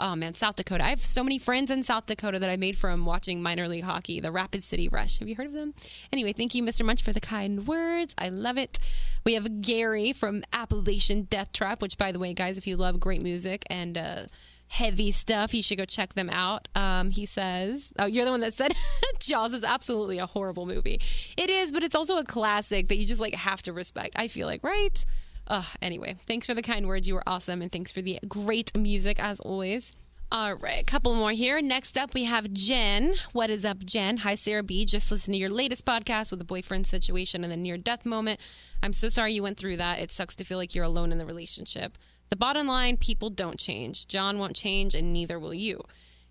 Oh 0.00 0.14
man, 0.14 0.34
South 0.34 0.56
Dakota. 0.56 0.84
I 0.84 0.90
have 0.90 1.02
so 1.02 1.24
many 1.24 1.38
friends 1.38 1.70
in 1.70 1.82
South 1.82 2.06
Dakota 2.06 2.38
that 2.38 2.48
I 2.48 2.56
made 2.56 2.76
from 2.78 3.04
watching 3.04 3.42
minor 3.42 3.66
league 3.66 3.84
hockey, 3.84 4.20
the 4.20 4.30
Rapid 4.30 4.62
City 4.62 4.88
Rush. 4.88 5.18
Have 5.18 5.28
you 5.28 5.34
heard 5.34 5.46
of 5.46 5.52
them? 5.52 5.74
Anyway, 6.12 6.32
thank 6.32 6.54
you, 6.54 6.62
Mr. 6.62 6.84
Munch, 6.84 7.02
for 7.02 7.12
the 7.12 7.20
kind 7.20 7.66
words. 7.66 8.14
I 8.16 8.28
love 8.28 8.56
it. 8.58 8.78
We 9.24 9.34
have 9.34 9.60
Gary 9.60 10.12
from 10.12 10.44
Appalachian 10.52 11.22
Death 11.22 11.52
Trap, 11.52 11.82
which, 11.82 11.98
by 11.98 12.12
the 12.12 12.18
way, 12.18 12.32
guys, 12.32 12.58
if 12.58 12.66
you 12.66 12.76
love 12.76 13.00
great 13.00 13.22
music 13.22 13.64
and, 13.68 13.98
uh, 13.98 14.26
heavy 14.68 15.10
stuff. 15.10 15.54
You 15.54 15.62
should 15.62 15.78
go 15.78 15.84
check 15.84 16.14
them 16.14 16.30
out. 16.30 16.68
Um, 16.74 17.10
he 17.10 17.26
says, 17.26 17.92
"Oh, 17.98 18.04
you're 18.04 18.24
the 18.24 18.30
one 18.30 18.40
that 18.40 18.54
said 18.54 18.72
Jaws 19.18 19.54
is 19.54 19.64
absolutely 19.64 20.18
a 20.18 20.26
horrible 20.26 20.66
movie. 20.66 21.00
It 21.36 21.50
is, 21.50 21.72
but 21.72 21.82
it's 21.82 21.94
also 21.94 22.18
a 22.18 22.24
classic 22.24 22.88
that 22.88 22.96
you 22.96 23.06
just 23.06 23.20
like 23.20 23.34
have 23.34 23.62
to 23.62 23.72
respect. 23.72 24.14
I 24.16 24.28
feel 24.28 24.46
like, 24.46 24.62
right? 24.62 25.04
Uh, 25.48 25.64
anyway, 25.82 26.16
thanks 26.26 26.46
for 26.46 26.54
the 26.54 26.62
kind 26.62 26.86
words. 26.86 27.08
You 27.08 27.14
were 27.14 27.26
awesome, 27.26 27.62
and 27.62 27.72
thanks 27.72 27.90
for 27.90 28.02
the 28.02 28.20
great 28.28 28.76
music 28.76 29.18
as 29.18 29.40
always." 29.40 29.92
All 30.30 30.56
right, 30.56 30.82
a 30.82 30.84
couple 30.84 31.14
more 31.14 31.30
here. 31.30 31.62
Next 31.62 31.96
up, 31.96 32.12
we 32.12 32.24
have 32.24 32.52
Jen. 32.52 33.14
What 33.32 33.48
is 33.48 33.64
up, 33.64 33.78
Jen? 33.78 34.18
Hi, 34.18 34.34
Sarah 34.34 34.62
B. 34.62 34.84
Just 34.84 35.10
listen 35.10 35.32
to 35.32 35.38
your 35.38 35.48
latest 35.48 35.86
podcast 35.86 36.30
with 36.30 36.38
the 36.38 36.44
boyfriend 36.44 36.86
situation 36.86 37.44
and 37.44 37.50
the 37.50 37.56
near 37.56 37.78
death 37.78 38.04
moment. 38.04 38.38
I'm 38.82 38.92
so 38.92 39.08
sorry 39.08 39.32
you 39.32 39.42
went 39.42 39.56
through 39.56 39.78
that. 39.78 40.00
It 40.00 40.12
sucks 40.12 40.36
to 40.36 40.44
feel 40.44 40.58
like 40.58 40.74
you're 40.74 40.84
alone 40.84 41.12
in 41.12 41.18
the 41.18 41.24
relationship. 41.24 41.96
The 42.28 42.36
bottom 42.36 42.66
line 42.66 42.98
people 42.98 43.30
don't 43.30 43.58
change. 43.58 44.06
John 44.06 44.38
won't 44.38 44.54
change, 44.54 44.94
and 44.94 45.14
neither 45.14 45.38
will 45.38 45.54
you. 45.54 45.80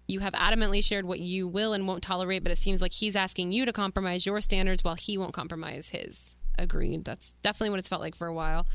You 0.08 0.20
have 0.20 0.34
adamantly 0.34 0.84
shared 0.84 1.06
what 1.06 1.20
you 1.20 1.48
will 1.48 1.74
and 1.74 1.88
won't 1.88 2.04
tolerate, 2.04 2.44
but 2.44 2.52
it 2.52 2.60
seems 2.60 2.84
like 2.84 2.94
he's 2.94 3.16
asking 3.16 3.52
you 3.52 3.66
to 3.66 3.74
compromise 3.74 4.28
your 4.28 4.42
standards 4.42 4.84
while 4.84 4.94
he 4.94 5.18
won't 5.18 5.34
compromise 5.34 5.90
his. 5.90 6.36
Agreed. 6.60 7.04
That's 7.04 7.34
definitely 7.42 7.72
what 7.72 7.80
it's 7.80 7.90
felt 7.90 8.02
like 8.02 8.16
for 8.16 8.28
a 8.28 8.34
while. 8.34 8.68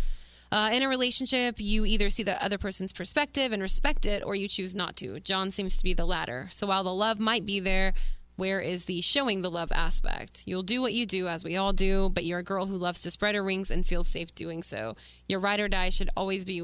Uh, 0.52 0.68
in 0.70 0.82
a 0.82 0.88
relationship, 0.88 1.58
you 1.58 1.86
either 1.86 2.10
see 2.10 2.22
the 2.22 2.44
other 2.44 2.58
person's 2.58 2.92
perspective 2.92 3.52
and 3.52 3.62
respect 3.62 4.04
it, 4.04 4.22
or 4.22 4.34
you 4.34 4.46
choose 4.46 4.74
not 4.74 4.94
to. 4.96 5.18
John 5.18 5.50
seems 5.50 5.78
to 5.78 5.82
be 5.82 5.94
the 5.94 6.04
latter. 6.04 6.48
So 6.52 6.66
while 6.66 6.84
the 6.84 6.92
love 6.92 7.18
might 7.18 7.46
be 7.46 7.58
there, 7.58 7.94
where 8.36 8.60
is 8.60 8.84
the 8.84 9.00
showing 9.00 9.40
the 9.40 9.50
love 9.50 9.72
aspect? 9.72 10.42
You'll 10.44 10.62
do 10.62 10.82
what 10.82 10.92
you 10.92 11.06
do, 11.06 11.26
as 11.26 11.42
we 11.42 11.56
all 11.56 11.72
do, 11.72 12.10
but 12.12 12.26
you're 12.26 12.40
a 12.40 12.44
girl 12.44 12.66
who 12.66 12.76
loves 12.76 13.00
to 13.00 13.10
spread 13.10 13.34
her 13.34 13.42
wings 13.42 13.70
and 13.70 13.86
feels 13.86 14.08
safe 14.08 14.34
doing 14.34 14.62
so. 14.62 14.94
Your 15.26 15.40
ride 15.40 15.58
or 15.58 15.68
die 15.68 15.88
should 15.88 16.10
always 16.14 16.44
be, 16.44 16.60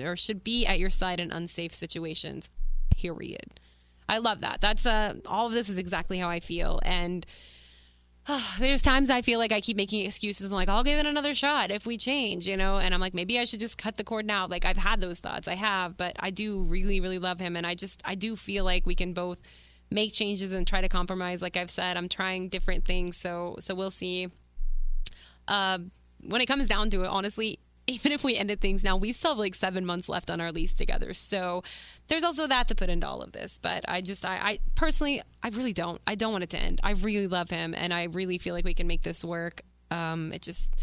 or 0.00 0.16
should 0.16 0.44
be 0.44 0.64
at 0.64 0.78
your 0.78 0.90
side 0.90 1.18
in 1.18 1.32
unsafe 1.32 1.74
situations. 1.74 2.48
Period. 2.96 3.58
I 4.08 4.18
love 4.18 4.40
that. 4.42 4.60
That's 4.60 4.86
uh, 4.86 5.14
all 5.26 5.48
of 5.48 5.52
this 5.52 5.68
is 5.68 5.78
exactly 5.78 6.18
how 6.18 6.28
I 6.28 6.38
feel, 6.38 6.78
and 6.84 7.26
there's 8.58 8.82
times 8.82 9.10
I 9.10 9.22
feel 9.22 9.38
like 9.38 9.52
I 9.52 9.60
keep 9.60 9.76
making 9.76 10.04
excuses. 10.04 10.50
I'm 10.50 10.56
like, 10.56 10.68
I'll 10.68 10.84
give 10.84 10.98
it 10.98 11.06
another 11.06 11.34
shot 11.34 11.70
if 11.70 11.86
we 11.86 11.96
change, 11.96 12.46
you 12.46 12.56
know? 12.56 12.78
And 12.78 12.94
I'm 12.94 13.00
like, 13.00 13.14
maybe 13.14 13.38
I 13.38 13.44
should 13.44 13.60
just 13.60 13.78
cut 13.78 13.96
the 13.96 14.04
cord 14.04 14.26
now. 14.26 14.46
Like, 14.46 14.64
I've 14.64 14.76
had 14.76 15.00
those 15.00 15.18
thoughts. 15.18 15.48
I 15.48 15.54
have, 15.54 15.96
but 15.96 16.14
I 16.20 16.30
do 16.30 16.62
really, 16.62 17.00
really 17.00 17.18
love 17.18 17.40
him. 17.40 17.56
And 17.56 17.66
I 17.66 17.74
just, 17.74 18.00
I 18.04 18.14
do 18.14 18.36
feel 18.36 18.64
like 18.64 18.86
we 18.86 18.94
can 18.94 19.12
both 19.12 19.38
make 19.90 20.12
changes 20.12 20.52
and 20.52 20.66
try 20.66 20.80
to 20.80 20.88
compromise. 20.88 21.42
Like 21.42 21.56
I've 21.56 21.70
said, 21.70 21.96
I'm 21.96 22.08
trying 22.08 22.48
different 22.48 22.84
things. 22.84 23.16
So, 23.16 23.56
so 23.60 23.74
we'll 23.74 23.90
see. 23.90 24.28
Uh, 25.48 25.78
when 26.24 26.40
it 26.40 26.46
comes 26.46 26.68
down 26.68 26.90
to 26.90 27.02
it, 27.02 27.08
honestly, 27.08 27.58
even 27.86 28.12
if 28.12 28.22
we 28.22 28.36
ended 28.36 28.60
things 28.60 28.84
now, 28.84 28.96
we 28.96 29.12
still 29.12 29.32
have 29.32 29.38
like 29.38 29.54
seven 29.54 29.84
months 29.84 30.08
left 30.08 30.30
on 30.30 30.40
our 30.40 30.52
lease 30.52 30.74
together. 30.74 31.12
So 31.14 31.62
there's 32.08 32.24
also 32.24 32.46
that 32.46 32.68
to 32.68 32.74
put 32.74 32.88
into 32.88 33.06
all 33.06 33.22
of 33.22 33.32
this. 33.32 33.58
But 33.60 33.84
I 33.88 34.00
just, 34.00 34.24
I, 34.24 34.36
I 34.36 34.58
personally, 34.74 35.22
I 35.42 35.48
really 35.48 35.72
don't. 35.72 36.00
I 36.06 36.14
don't 36.14 36.32
want 36.32 36.44
it 36.44 36.50
to 36.50 36.58
end. 36.58 36.80
I 36.82 36.92
really 36.92 37.26
love 37.26 37.50
him, 37.50 37.74
and 37.76 37.92
I 37.92 38.04
really 38.04 38.38
feel 38.38 38.54
like 38.54 38.64
we 38.64 38.74
can 38.74 38.86
make 38.86 39.02
this 39.02 39.24
work. 39.24 39.62
Um, 39.90 40.32
it 40.32 40.42
just, 40.42 40.74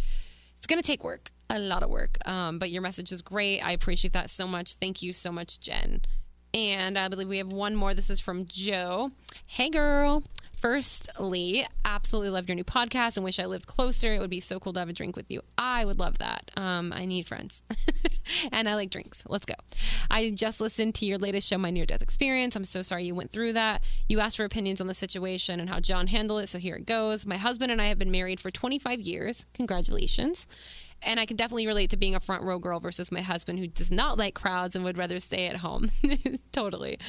it's 0.57 0.67
gonna 0.67 0.81
take 0.81 1.03
work, 1.03 1.31
a 1.49 1.57
lot 1.57 1.83
of 1.83 1.89
work. 1.89 2.17
Um, 2.27 2.59
but 2.59 2.69
your 2.69 2.81
message 2.81 3.11
is 3.11 3.21
great. 3.21 3.61
I 3.61 3.71
appreciate 3.71 4.13
that 4.13 4.29
so 4.29 4.45
much. 4.45 4.73
Thank 4.73 5.01
you 5.01 5.13
so 5.13 5.31
much, 5.31 5.59
Jen. 5.59 6.01
And 6.53 6.97
I 6.97 7.07
believe 7.07 7.29
we 7.29 7.37
have 7.37 7.53
one 7.53 7.75
more. 7.75 7.93
This 7.93 8.09
is 8.09 8.19
from 8.19 8.45
Joe. 8.45 9.11
Hey, 9.45 9.69
girl. 9.69 10.23
Firstly, 10.59 11.65
absolutely 11.85 12.31
love 12.31 12.49
your 12.49 12.55
new 12.55 12.65
podcast 12.65 13.15
and 13.15 13.23
wish 13.23 13.39
I 13.39 13.45
lived 13.45 13.65
closer. 13.65 14.13
It 14.13 14.19
would 14.19 14.29
be 14.29 14.41
so 14.41 14.59
cool 14.59 14.73
to 14.73 14.79
have 14.79 14.89
a 14.89 14.93
drink 14.93 15.15
with 15.15 15.31
you. 15.31 15.41
I 15.57 15.85
would 15.85 15.99
love 15.99 16.17
that. 16.17 16.51
Um, 16.57 16.91
I 16.93 17.05
need 17.05 17.27
friends 17.27 17.63
and 18.51 18.67
I 18.67 18.75
like 18.75 18.89
drinks. 18.89 19.23
Let's 19.27 19.45
go. 19.45 19.53
I 20.11 20.31
just 20.31 20.59
listened 20.59 20.95
to 20.95 21.05
your 21.05 21.17
latest 21.17 21.47
show, 21.47 21.57
My 21.57 21.71
Near 21.71 21.85
Death 21.85 22.01
Experience. 22.01 22.57
I'm 22.57 22.65
so 22.65 22.81
sorry 22.81 23.05
you 23.05 23.15
went 23.15 23.31
through 23.31 23.53
that. 23.53 23.87
You 24.09 24.19
asked 24.19 24.35
for 24.35 24.43
opinions 24.43 24.81
on 24.81 24.87
the 24.87 24.93
situation 24.93 25.61
and 25.61 25.69
how 25.69 25.79
John 25.79 26.07
handled 26.07 26.43
it. 26.43 26.49
So 26.49 26.59
here 26.59 26.75
it 26.75 26.85
goes. 26.85 27.25
My 27.25 27.37
husband 27.37 27.71
and 27.71 27.81
I 27.81 27.85
have 27.85 27.99
been 27.99 28.11
married 28.11 28.41
for 28.41 28.51
25 28.51 28.99
years. 28.99 29.45
Congratulations. 29.53 30.45
And 31.01 31.19
I 31.19 31.25
can 31.25 31.37
definitely 31.37 31.67
relate 31.67 31.89
to 31.91 31.97
being 31.97 32.15
a 32.15 32.19
front 32.19 32.43
row 32.43 32.59
girl 32.59 32.81
versus 32.81 33.11
my 33.11 33.21
husband 33.21 33.59
who 33.59 33.67
does 33.67 33.89
not 33.89 34.17
like 34.17 34.35
crowds 34.35 34.75
and 34.75 34.83
would 34.83 34.97
rather 34.97 35.19
stay 35.19 35.47
at 35.47 35.57
home. 35.57 35.91
totally. 36.51 36.99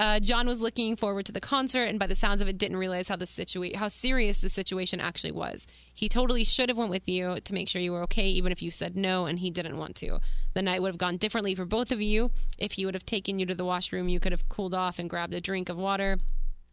Uh, 0.00 0.18
John 0.18 0.46
was 0.46 0.62
looking 0.62 0.96
forward 0.96 1.26
to 1.26 1.32
the 1.32 1.42
concert, 1.42 1.84
and 1.84 1.98
by 1.98 2.06
the 2.06 2.14
sounds 2.14 2.40
of 2.40 2.48
it, 2.48 2.56
didn't 2.56 2.78
realize 2.78 3.08
how 3.08 3.16
the 3.16 3.26
situa- 3.26 3.76
how 3.76 3.88
serious 3.88 4.40
the 4.40 4.48
situation 4.48 4.98
actually 4.98 5.30
was. 5.30 5.66
He 5.92 6.08
totally 6.08 6.42
should 6.42 6.70
have 6.70 6.78
went 6.78 6.88
with 6.88 7.06
you 7.06 7.38
to 7.38 7.52
make 7.52 7.68
sure 7.68 7.82
you 7.82 7.92
were 7.92 8.02
okay, 8.04 8.26
even 8.28 8.50
if 8.50 8.62
you 8.62 8.70
said 8.70 8.96
no 8.96 9.26
and 9.26 9.40
he 9.40 9.50
didn't 9.50 9.76
want 9.76 9.96
to. 9.96 10.18
The 10.54 10.62
night 10.62 10.80
would 10.80 10.88
have 10.88 10.96
gone 10.96 11.18
differently 11.18 11.54
for 11.54 11.66
both 11.66 11.92
of 11.92 12.00
you. 12.00 12.30
If 12.56 12.72
he 12.72 12.86
would 12.86 12.94
have 12.94 13.04
taken 13.04 13.38
you 13.38 13.44
to 13.44 13.54
the 13.54 13.66
washroom, 13.66 14.08
you 14.08 14.20
could 14.20 14.32
have 14.32 14.48
cooled 14.48 14.72
off 14.72 14.98
and 14.98 15.10
grabbed 15.10 15.34
a 15.34 15.40
drink 15.40 15.68
of 15.68 15.76
water 15.76 16.16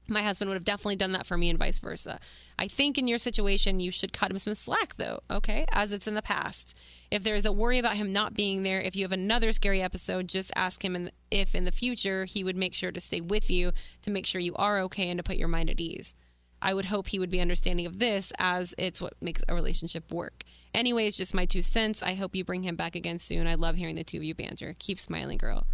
my 0.10 0.22
husband 0.22 0.50
would 0.50 0.56
have 0.56 0.66
definitely 0.66 0.96
done 0.96 1.12
that 1.14 1.26
for 1.26 1.38
me 1.38 1.50
and 1.50 1.60
vice 1.60 1.80
versa. 1.80 2.20
I 2.58 2.68
think 2.68 2.98
in 2.98 3.08
your 3.08 3.18
situation, 3.18 3.80
you 3.80 3.92
should 3.92 4.14
cut 4.14 4.32
him 4.32 4.38
some 4.38 4.54
slack, 4.54 4.96
though, 4.96 5.20
okay, 5.30 5.66
as 5.72 5.94
it's 5.94 6.08
in 6.08 6.16
the 6.16 6.22
past. 6.22 6.78
If 7.12 7.24
there 7.24 7.36
is 7.36 7.46
a 7.46 7.52
worry 7.52 7.80
about 7.80 7.98
him 7.98 8.12
not 8.14 8.34
being 8.34 8.64
there, 8.64 8.82
if 8.82 8.96
you 8.96 9.04
have 9.04 9.12
another 9.12 9.52
scary 9.52 9.82
episode, 9.82 10.28
just 10.28 10.52
ask 10.56 10.84
him 10.84 11.10
if 11.32 11.56
in 11.56 11.66
the 11.66 11.72
future 11.72 12.26
he 12.26 12.44
would 12.44 12.58
make 12.58 12.74
sure 12.74 12.92
to 12.92 13.02
stay 13.02 13.22
with 13.22 13.50
you 13.50 13.72
to 14.02 14.12
make 14.12 14.26
sure 14.26 14.42
you 14.42 14.56
are 14.56 14.80
okay 14.82 15.10
and 15.10 15.18
to 15.18 15.24
put 15.24 15.38
your 15.38 15.48
mind 15.48 15.70
at 15.70 15.80
ease. 15.80 16.14
I 16.62 16.74
would 16.74 16.86
hope 16.86 17.08
he 17.08 17.20
would 17.20 17.30
be 17.30 17.40
understanding 17.40 17.86
of 17.86 18.00
this 18.00 18.34
as 18.40 18.74
it's 18.78 19.00
what 19.00 19.14
makes 19.22 19.44
a 19.48 19.54
relationship 19.54 20.12
work. 20.12 20.44
Anyways, 20.74 21.18
just 21.18 21.36
my 21.36 21.46
two 21.46 21.62
cents. 21.62 22.02
I 22.02 22.16
hope 22.16 22.36
you 22.36 22.44
bring 22.44 22.64
him 22.64 22.76
back 22.76 22.96
again 22.96 23.20
soon. 23.20 23.46
I 23.46 23.56
love 23.56 23.76
hearing 23.76 23.96
the 23.96 24.04
two 24.04 24.18
of 24.18 24.24
you 24.24 24.34
banter. 24.34 24.76
Keep 24.80 25.00
smiling, 25.00 25.38
girl. 25.38 25.68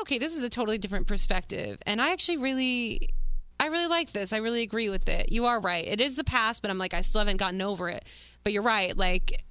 Okay, 0.00 0.18
this 0.18 0.36
is 0.36 0.42
a 0.42 0.48
totally 0.48 0.78
different 0.78 1.06
perspective. 1.06 1.78
And 1.86 2.02
I 2.02 2.12
actually 2.12 2.36
really 2.38 3.10
I 3.60 3.66
really 3.66 3.88
like 3.88 4.12
this. 4.12 4.32
I 4.32 4.36
really 4.38 4.62
agree 4.62 4.88
with 4.88 5.08
it. 5.08 5.32
You 5.32 5.46
are 5.46 5.60
right. 5.60 5.86
It 5.86 6.00
is 6.00 6.16
the 6.16 6.24
past, 6.24 6.62
but 6.62 6.70
I'm 6.70 6.78
like, 6.78 6.94
I 6.94 7.00
still 7.00 7.20
haven't 7.20 7.38
gotten 7.38 7.60
over 7.60 7.88
it. 7.88 8.08
But 8.44 8.52
you're 8.52 8.62
right. 8.62 8.96
Like, 8.96 9.44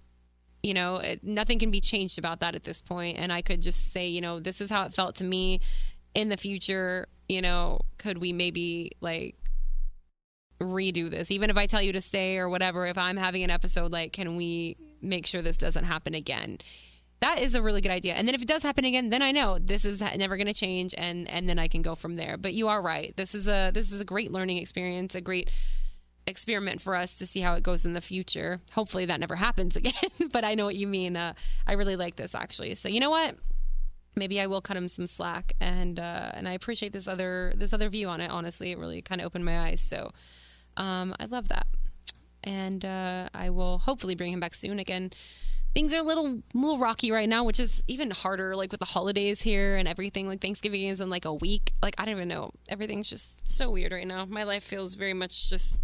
you 0.64 0.74
know, 0.74 0.98
it, 0.98 1.24
nothing 1.24 1.60
can 1.60 1.72
be 1.72 1.82
changed 1.82 2.18
about 2.18 2.40
that 2.40 2.56
at 2.56 2.64
this 2.64 2.82
point. 2.82 3.18
And 3.18 3.34
I 3.34 3.42
could 3.42 3.62
just 3.62 3.92
say, 3.92 4.08
you 4.08 4.22
know, 4.22 4.40
this 4.40 4.62
is 4.62 4.70
how 4.70 4.84
it 4.84 4.94
felt 4.94 5.16
to 5.16 5.24
me 5.24 5.60
in 6.16 6.30
the 6.30 6.38
future. 6.38 7.08
You 7.28 7.42
know, 7.42 7.82
could 7.98 8.20
we 8.20 8.32
maybe 8.32 8.94
like 9.02 9.36
redo 10.62 11.10
this? 11.10 11.30
Even 11.30 11.50
if 11.50 11.58
I 11.58 11.66
tell 11.66 11.82
you 11.82 11.92
to 11.92 12.02
stay 12.02 12.38
or 12.38 12.50
whatever, 12.50 12.86
if 12.88 12.98
I'm 12.98 13.18
having 13.18 13.44
an 13.44 13.50
episode, 13.50 13.92
like, 13.92 14.14
can 14.14 14.36
we 14.36 14.78
make 15.02 15.26
sure 15.26 15.42
this 15.42 15.58
doesn't 15.58 15.86
happen 15.86 16.14
again? 16.14 16.60
That 17.20 17.40
is 17.40 17.56
a 17.56 17.62
really 17.62 17.82
good 17.82 17.92
idea. 17.92 18.14
And 18.14 18.28
then 18.28 18.36
if 18.36 18.42
it 18.42 18.48
does 18.48 18.64
happen 18.64 18.86
again, 18.86 19.10
then 19.10 19.22
I 19.22 19.32
know 19.32 19.58
this 19.60 19.86
is 19.86 20.02
never 20.02 20.38
going 20.38 20.48
to 20.48 20.54
change, 20.54 20.94
and 20.98 21.30
and 21.30 21.50
then 21.50 21.58
I 21.58 21.68
can 21.68 21.82
go 21.82 21.96
from 21.96 22.16
there. 22.16 22.38
But 22.38 22.54
you 22.54 22.68
are 22.68 22.82
right. 22.82 23.16
This 23.16 23.34
is 23.34 23.48
a 23.48 23.72
this 23.74 23.92
is 23.92 24.02
a 24.02 24.06
great 24.06 24.32
learning 24.32 24.58
experience, 24.58 25.16
a 25.16 25.22
great 25.22 25.50
experiment 26.28 26.82
for 26.82 26.94
us 26.96 27.18
to 27.18 27.26
see 27.26 27.40
how 27.40 27.54
it 27.54 27.64
goes 27.64 27.86
in 27.86 27.94
the 27.94 28.02
future. 28.02 28.60
Hopefully 28.74 29.06
that 29.06 29.20
never 29.20 29.36
happens 29.36 29.76
again. 29.78 29.94
but 30.32 30.44
I 30.44 30.54
know 30.54 30.66
what 30.66 30.76
you 30.76 30.88
mean. 30.88 31.16
Uh, 31.16 31.34
I 31.66 31.74
really 31.74 31.96
like 31.96 32.16
this 32.18 32.36
actually. 32.36 32.76
So 32.76 32.88
you 32.90 33.00
know 33.00 33.10
what? 33.10 33.36
Maybe 34.16 34.40
I 34.42 34.48
will 34.48 34.62
cut 34.62 34.78
him 34.78 34.88
some 34.88 35.06
slack, 35.06 35.54
and 35.60 36.00
uh, 36.00 36.32
and 36.34 36.48
I 36.48 36.54
appreciate 36.54 36.94
this 36.94 37.08
other 37.08 37.54
this 37.56 37.74
other 37.74 37.90
view 37.90 38.10
on 38.10 38.22
it. 38.22 38.30
Honestly, 38.30 38.72
it 38.72 38.78
really 38.78 39.02
kind 39.02 39.22
of 39.22 39.26
opened 39.26 39.46
my 39.46 39.68
eyes. 39.68 39.82
So 39.82 40.12
um, 40.76 41.16
I 41.20 41.26
love 41.26 41.50
that, 41.50 41.68
and 42.44 42.84
uh, 42.86 43.30
I 43.34 43.50
will 43.50 43.80
hopefully 43.80 44.16
bring 44.16 44.34
him 44.34 44.40
back 44.40 44.54
soon 44.54 44.80
again 44.80 45.12
things 45.78 45.94
are 45.94 46.00
a 46.00 46.04
little 46.04 46.42
little 46.56 46.80
rocky 46.80 47.12
right 47.12 47.30
now, 47.30 47.44
which 47.44 47.60
is 47.60 47.84
even 47.88 48.10
harder. 48.10 48.56
Like 48.56 48.72
with 48.72 48.80
the 48.80 48.88
holidays 48.88 49.44
here 49.44 49.78
and 49.78 49.88
everything. 49.88 50.28
Like 50.28 50.42
Thanksgiving 50.42 50.88
is 50.88 51.02
in 51.02 51.12
like 51.12 51.26
a 51.26 51.34
week. 51.36 51.72
Like 51.84 51.94
I 52.00 52.06
don't 52.06 52.16
even 52.16 52.28
know. 52.28 52.50
Everything's 52.68 53.08
just 53.08 53.38
so 53.48 53.70
weird 53.70 53.92
right 53.92 54.08
now. 54.08 54.26
My 54.26 54.42
life 54.42 54.64
feels 54.64 54.96
very 54.96 55.14
much 55.14 55.52
just 55.52 55.78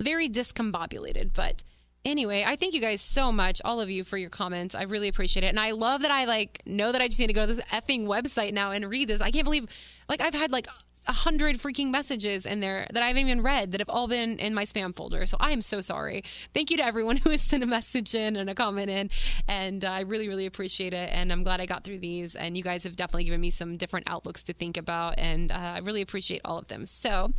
very 0.00 0.30
discombobulated. 0.30 1.34
But 1.34 1.62
anyway, 2.06 2.42
I 2.46 2.56
thank 2.56 2.72
you 2.72 2.80
guys 2.80 3.02
so 3.02 3.30
much, 3.30 3.60
all 3.66 3.82
of 3.82 3.90
you, 3.90 4.02
for 4.02 4.16
your 4.16 4.30
comments. 4.30 4.74
I 4.74 4.84
really 4.84 5.08
appreciate 5.08 5.44
it, 5.44 5.48
and 5.48 5.60
I 5.60 5.72
love 5.72 6.00
that 6.00 6.10
I 6.10 6.24
like 6.24 6.62
know 6.64 6.90
that 6.90 7.02
I 7.02 7.08
just 7.08 7.20
need 7.20 7.26
to 7.26 7.34
go 7.34 7.42
to 7.42 7.54
this 7.54 7.64
effing 7.66 8.06
website 8.06 8.54
now 8.54 8.70
and 8.70 8.88
read 8.88 9.08
this. 9.08 9.20
I 9.20 9.30
can't 9.30 9.44
believe 9.44 9.66
like 10.08 10.22
I've 10.22 10.32
had 10.32 10.52
like 10.52 10.68
a 11.06 11.12
hundred 11.12 11.58
freaking 11.58 11.90
messages 11.90 12.46
in 12.46 12.60
there 12.60 12.86
that 12.92 13.02
I 13.02 13.08
haven't 13.08 13.26
even 13.28 13.42
read 13.42 13.72
that 13.72 13.80
have 13.80 13.88
all 13.88 14.08
been 14.08 14.38
in 14.38 14.54
my 14.54 14.64
spam 14.64 14.94
folder. 14.94 15.26
So 15.26 15.36
I 15.40 15.52
am 15.52 15.60
so 15.60 15.80
sorry. 15.80 16.24
Thank 16.52 16.70
you 16.70 16.76
to 16.78 16.84
everyone 16.84 17.16
who 17.24 17.30
has 17.30 17.42
sent 17.42 17.62
a 17.62 17.66
message 17.66 18.14
in 18.14 18.36
and 18.36 18.48
a 18.48 18.54
comment 18.54 18.90
in, 18.90 19.10
and 19.48 19.84
I 19.84 20.00
really, 20.00 20.28
really 20.28 20.46
appreciate 20.46 20.92
it. 20.94 21.10
And 21.12 21.32
I'm 21.32 21.42
glad 21.42 21.60
I 21.60 21.66
got 21.66 21.84
through 21.84 21.98
these. 21.98 22.34
And 22.34 22.56
you 22.56 22.62
guys 22.62 22.84
have 22.84 22.96
definitely 22.96 23.24
given 23.24 23.40
me 23.40 23.50
some 23.50 23.76
different 23.76 24.08
outlooks 24.08 24.42
to 24.44 24.52
think 24.52 24.76
about, 24.76 25.14
and 25.18 25.52
uh, 25.52 25.54
I 25.54 25.78
really 25.78 26.02
appreciate 26.02 26.40
all 26.44 26.58
of 26.58 26.68
them. 26.68 26.86
So 26.86 27.32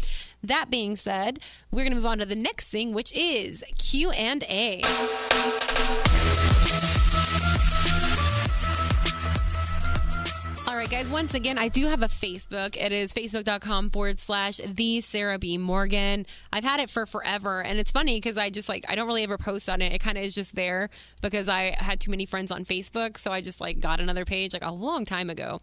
that 0.43 0.69
being 0.69 0.95
said, 0.95 1.39
we're 1.71 1.83
going 1.83 1.91
to 1.91 1.95
move 1.95 2.05
on 2.05 2.19
to 2.19 2.25
the 2.25 2.35
next 2.35 2.69
thing, 2.69 2.93
which 2.93 3.11
is 3.13 3.63
Q 3.77 4.11
and 4.11 4.43
A. 4.43 4.81
right, 10.85 10.99
guys, 10.99 11.09
once 11.09 11.33
again, 11.33 11.57
I 11.57 11.67
do 11.67 11.87
have 11.87 12.03
a 12.03 12.07
Facebook. 12.07 12.77
It 12.77 12.91
is 12.91 13.11
facebook.com 13.11 13.89
forward 13.89 14.19
slash 14.19 14.61
the 14.63 15.01
Sarah 15.01 15.39
B. 15.39 15.57
Morgan. 15.57 16.27
I've 16.53 16.63
had 16.63 16.79
it 16.79 16.91
for 16.91 17.07
forever. 17.07 17.63
And 17.63 17.79
it's 17.79 17.91
funny 17.91 18.17
because 18.17 18.37
I 18.37 18.51
just 18.51 18.69
like, 18.69 18.85
I 18.87 18.93
don't 18.93 19.07
really 19.07 19.23
ever 19.23 19.39
post 19.39 19.67
on 19.67 19.81
it. 19.81 19.93
It 19.93 19.99
kind 19.99 20.15
of 20.15 20.23
is 20.23 20.35
just 20.35 20.53
there 20.53 20.91
because 21.23 21.49
I 21.49 21.75
had 21.79 21.99
too 21.99 22.11
many 22.11 22.27
friends 22.27 22.51
on 22.51 22.65
Facebook. 22.65 23.17
So 23.17 23.31
I 23.31 23.41
just 23.41 23.59
like 23.59 23.79
got 23.79 23.99
another 23.99 24.25
page 24.25 24.53
like 24.53 24.63
a 24.63 24.71
long 24.71 25.05
time 25.05 25.31
ago. 25.31 25.57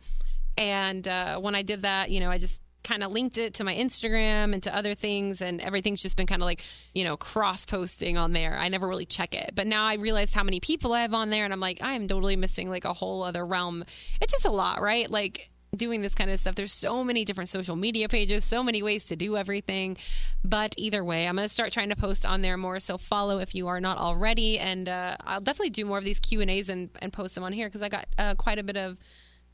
And 0.59 1.07
uh, 1.07 1.39
when 1.39 1.55
I 1.55 1.63
did 1.63 1.83
that, 1.83 2.11
you 2.11 2.19
know, 2.19 2.31
I 2.31 2.39
just 2.39 2.59
kind 2.83 3.03
of 3.03 3.13
linked 3.13 3.39
it 3.39 3.55
to 3.55 3.65
my 3.65 3.75
Instagram 3.75 4.53
and 4.53 4.63
to 4.63 4.75
other 4.75 4.95
things, 4.95 5.41
and 5.41 5.61
everything's 5.61 6.03
just 6.03 6.17
been 6.17 6.27
kind 6.27 6.43
of 6.43 6.47
like, 6.47 6.63
you 6.95 7.05
know, 7.05 7.17
cross 7.17 7.65
posting 7.65 8.17
on 8.17 8.33
there. 8.33 8.57
I 8.59 8.69
never 8.69 8.89
really 8.89 9.07
check 9.07 9.35
it. 9.35 9.53
But 9.55 9.67
now 9.67 9.85
I 9.85 9.95
realized 9.95 10.35
how 10.35 10.43
many 10.43 10.61
people 10.61 10.93
I 10.93 11.03
have 11.03 11.15
on 11.15 11.31
there, 11.31 11.45
and 11.45 11.53
I'm 11.53 11.61
like, 11.61 11.83
I 11.83 11.95
am 11.95 12.09
totally 12.09 12.37
missing 12.37 12.69
like 12.69 12.85
a 12.85 12.93
whole 12.93 13.23
other 13.23 13.45
realm. 13.45 13.85
It's 14.21 14.33
just 14.33 14.45
a 14.45 14.51
lot, 14.51 14.81
right? 14.81 15.11
Like, 15.11 15.51
doing 15.75 16.03
this 16.03 16.15
kind 16.15 16.31
of 16.31 16.39
stuff. 16.39 16.55
There's 16.55 16.73
so 16.73 17.03
many 17.03 17.25
different 17.25 17.49
social 17.49 17.77
media 17.77 18.07
pages, 18.09 18.45
so 18.45 18.63
many 18.63 18.83
ways 18.83 19.07
to 19.07 19.17
do 19.17 19.39
everything. 19.39 19.97
But 20.45 20.75
either 20.77 21.03
way, 21.03 21.27
I'm 21.27 21.37
going 21.37 21.49
to 21.49 21.53
start 21.53 21.73
trying 21.73 21.89
to 21.89 21.97
post 21.97 22.27
on 22.27 22.43
there 22.43 22.59
more. 22.59 22.79
So 22.79 22.99
follow 22.99 23.39
if 23.39 23.55
you 23.55 23.69
are 23.69 23.81
not 23.81 23.97
already, 23.97 24.59
and 24.59 24.89
uh, 24.89 25.17
I'll 25.23 25.41
definitely 25.41 25.71
do 25.71 25.87
more 25.87 25.97
of 25.97 26.05
these 26.05 26.21
Q 26.21 26.43
and 26.43 26.51
A's 26.51 26.69
and 26.69 26.91
post 27.13 27.35
them 27.35 27.45
on 27.45 27.55
here 27.55 27.69
because 27.69 27.81
I 27.81 27.89
got 27.89 28.07
uh, 28.19 28.35
quite 28.35 28.59
a 28.59 28.63
bit 28.63 28.77
of 28.77 28.99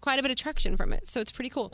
quite 0.00 0.18
a 0.18 0.23
bit 0.23 0.30
of 0.30 0.37
traction 0.37 0.76
from 0.76 0.92
it. 0.92 1.08
So 1.08 1.20
it's 1.20 1.32
pretty 1.32 1.50
cool. 1.50 1.73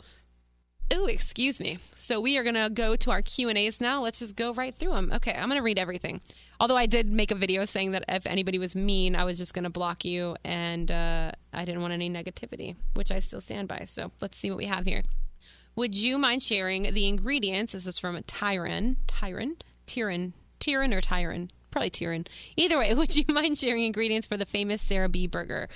Oh, 0.91 1.07
excuse 1.07 1.59
me. 1.59 1.79
So 1.93 2.21
we 2.21 2.37
are 2.37 2.43
going 2.43 2.55
to 2.55 2.69
go 2.69 2.95
to 2.95 3.11
our 3.11 3.21
Q&As 3.23 3.81
now. 3.81 4.03
Let's 4.03 4.19
just 4.19 4.35
go 4.35 4.53
right 4.53 4.73
through 4.73 4.91
them. 4.91 5.11
Okay, 5.15 5.33
I'm 5.33 5.49
going 5.49 5.59
to 5.59 5.63
read 5.63 5.79
everything. 5.79 6.21
Although 6.59 6.77
I 6.77 6.85
did 6.85 7.11
make 7.11 7.31
a 7.31 7.35
video 7.35 7.65
saying 7.65 7.91
that 7.91 8.05
if 8.07 8.27
anybody 8.27 8.59
was 8.59 8.75
mean, 8.75 9.15
I 9.15 9.23
was 9.25 9.37
just 9.37 9.53
going 9.53 9.63
to 9.63 9.69
block 9.69 10.05
you 10.05 10.35
and 10.45 10.91
uh, 10.91 11.31
I 11.51 11.65
didn't 11.65 11.81
want 11.81 11.93
any 11.93 12.09
negativity, 12.09 12.75
which 12.93 13.11
I 13.11 13.19
still 13.19 13.41
stand 13.41 13.67
by. 13.67 13.85
So 13.85 14.11
let's 14.21 14.37
see 14.37 14.51
what 14.51 14.57
we 14.57 14.65
have 14.65 14.85
here. 14.85 15.03
Would 15.75 15.95
you 15.95 16.17
mind 16.17 16.43
sharing 16.43 16.93
the 16.93 17.07
ingredients? 17.07 17.73
This 17.73 17.87
is 17.87 17.97
from 17.97 18.17
Tyron. 18.23 18.97
Tyron? 19.07 19.59
Tyron. 19.87 20.33
Tyron 20.59 20.93
or 20.93 21.01
Tyron? 21.01 21.49
Probably 21.71 21.89
Tyron. 21.89 22.27
Either 22.55 22.77
way, 22.77 22.93
would 22.95 23.15
you 23.15 23.25
mind 23.27 23.57
sharing 23.57 23.83
ingredients 23.83 24.27
for 24.27 24.37
the 24.37 24.45
famous 24.45 24.81
Sarah 24.81 25.09
B 25.09 25.27
burger? 25.27 25.67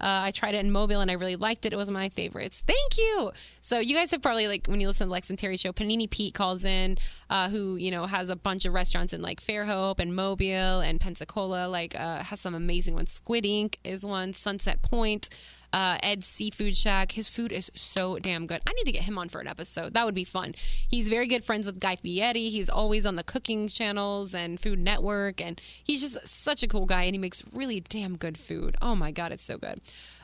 Uh, 0.00 0.28
I 0.28 0.30
tried 0.30 0.54
it 0.54 0.58
in 0.58 0.70
Mobile 0.70 1.00
and 1.00 1.10
I 1.10 1.14
really 1.14 1.36
liked 1.36 1.64
it. 1.66 1.72
It 1.72 1.76
was 1.76 1.90
my 1.90 2.08
favorites. 2.08 2.62
Thank 2.66 2.98
you. 2.98 3.32
So 3.62 3.78
you 3.78 3.94
guys 3.94 4.10
have 4.10 4.22
probably 4.22 4.48
like 4.48 4.66
when 4.66 4.80
you 4.80 4.86
listen 4.86 5.08
to 5.08 5.12
Lex 5.12 5.30
and 5.30 5.38
Terry 5.38 5.56
show, 5.56 5.72
Panini 5.72 6.08
Pete 6.08 6.34
calls 6.34 6.64
in, 6.64 6.98
uh, 7.30 7.48
who 7.48 7.76
you 7.76 7.90
know 7.90 8.06
has 8.06 8.28
a 8.28 8.36
bunch 8.36 8.64
of 8.64 8.74
restaurants 8.74 9.12
in 9.12 9.22
like 9.22 9.40
Fairhope 9.40 9.98
and 9.98 10.14
Mobile 10.14 10.80
and 10.80 11.00
Pensacola. 11.00 11.68
Like 11.68 11.98
uh, 11.98 12.22
has 12.24 12.40
some 12.40 12.54
amazing 12.54 12.94
ones. 12.94 13.10
Squid 13.10 13.44
Ink 13.46 13.78
is 13.84 14.04
one. 14.04 14.32
Sunset 14.32 14.82
Point 14.82 15.28
uh, 15.76 15.98
Ed's 16.02 16.26
Seafood 16.26 16.74
Shack. 16.74 17.12
His 17.12 17.28
food 17.28 17.52
is 17.52 17.70
so 17.74 18.18
damn 18.18 18.46
good. 18.46 18.62
I 18.66 18.72
need 18.72 18.84
to 18.84 18.92
get 18.92 19.02
him 19.02 19.18
on 19.18 19.28
for 19.28 19.42
an 19.42 19.46
episode. 19.46 19.92
That 19.92 20.06
would 20.06 20.14
be 20.14 20.24
fun. 20.24 20.54
He's 20.88 21.10
very 21.10 21.28
good 21.28 21.44
friends 21.44 21.66
with 21.66 21.78
Guy 21.78 21.96
Fieri. 21.96 22.48
He's 22.48 22.70
always 22.70 23.04
on 23.04 23.16
the 23.16 23.22
cooking 23.22 23.68
channels 23.68 24.34
and 24.34 24.58
Food 24.58 24.78
Network, 24.78 25.38
and 25.38 25.60
he's 25.84 26.00
just 26.00 26.26
such 26.26 26.62
a 26.62 26.66
cool 26.66 26.86
guy, 26.86 27.02
and 27.02 27.14
he 27.14 27.18
makes 27.18 27.42
really 27.52 27.80
damn 27.80 28.16
good 28.16 28.38
food. 28.38 28.78
Oh 28.80 28.94
my 28.94 29.12
god, 29.12 29.32
it's 29.32 29.42
so 29.42 29.58
good. 29.58 29.82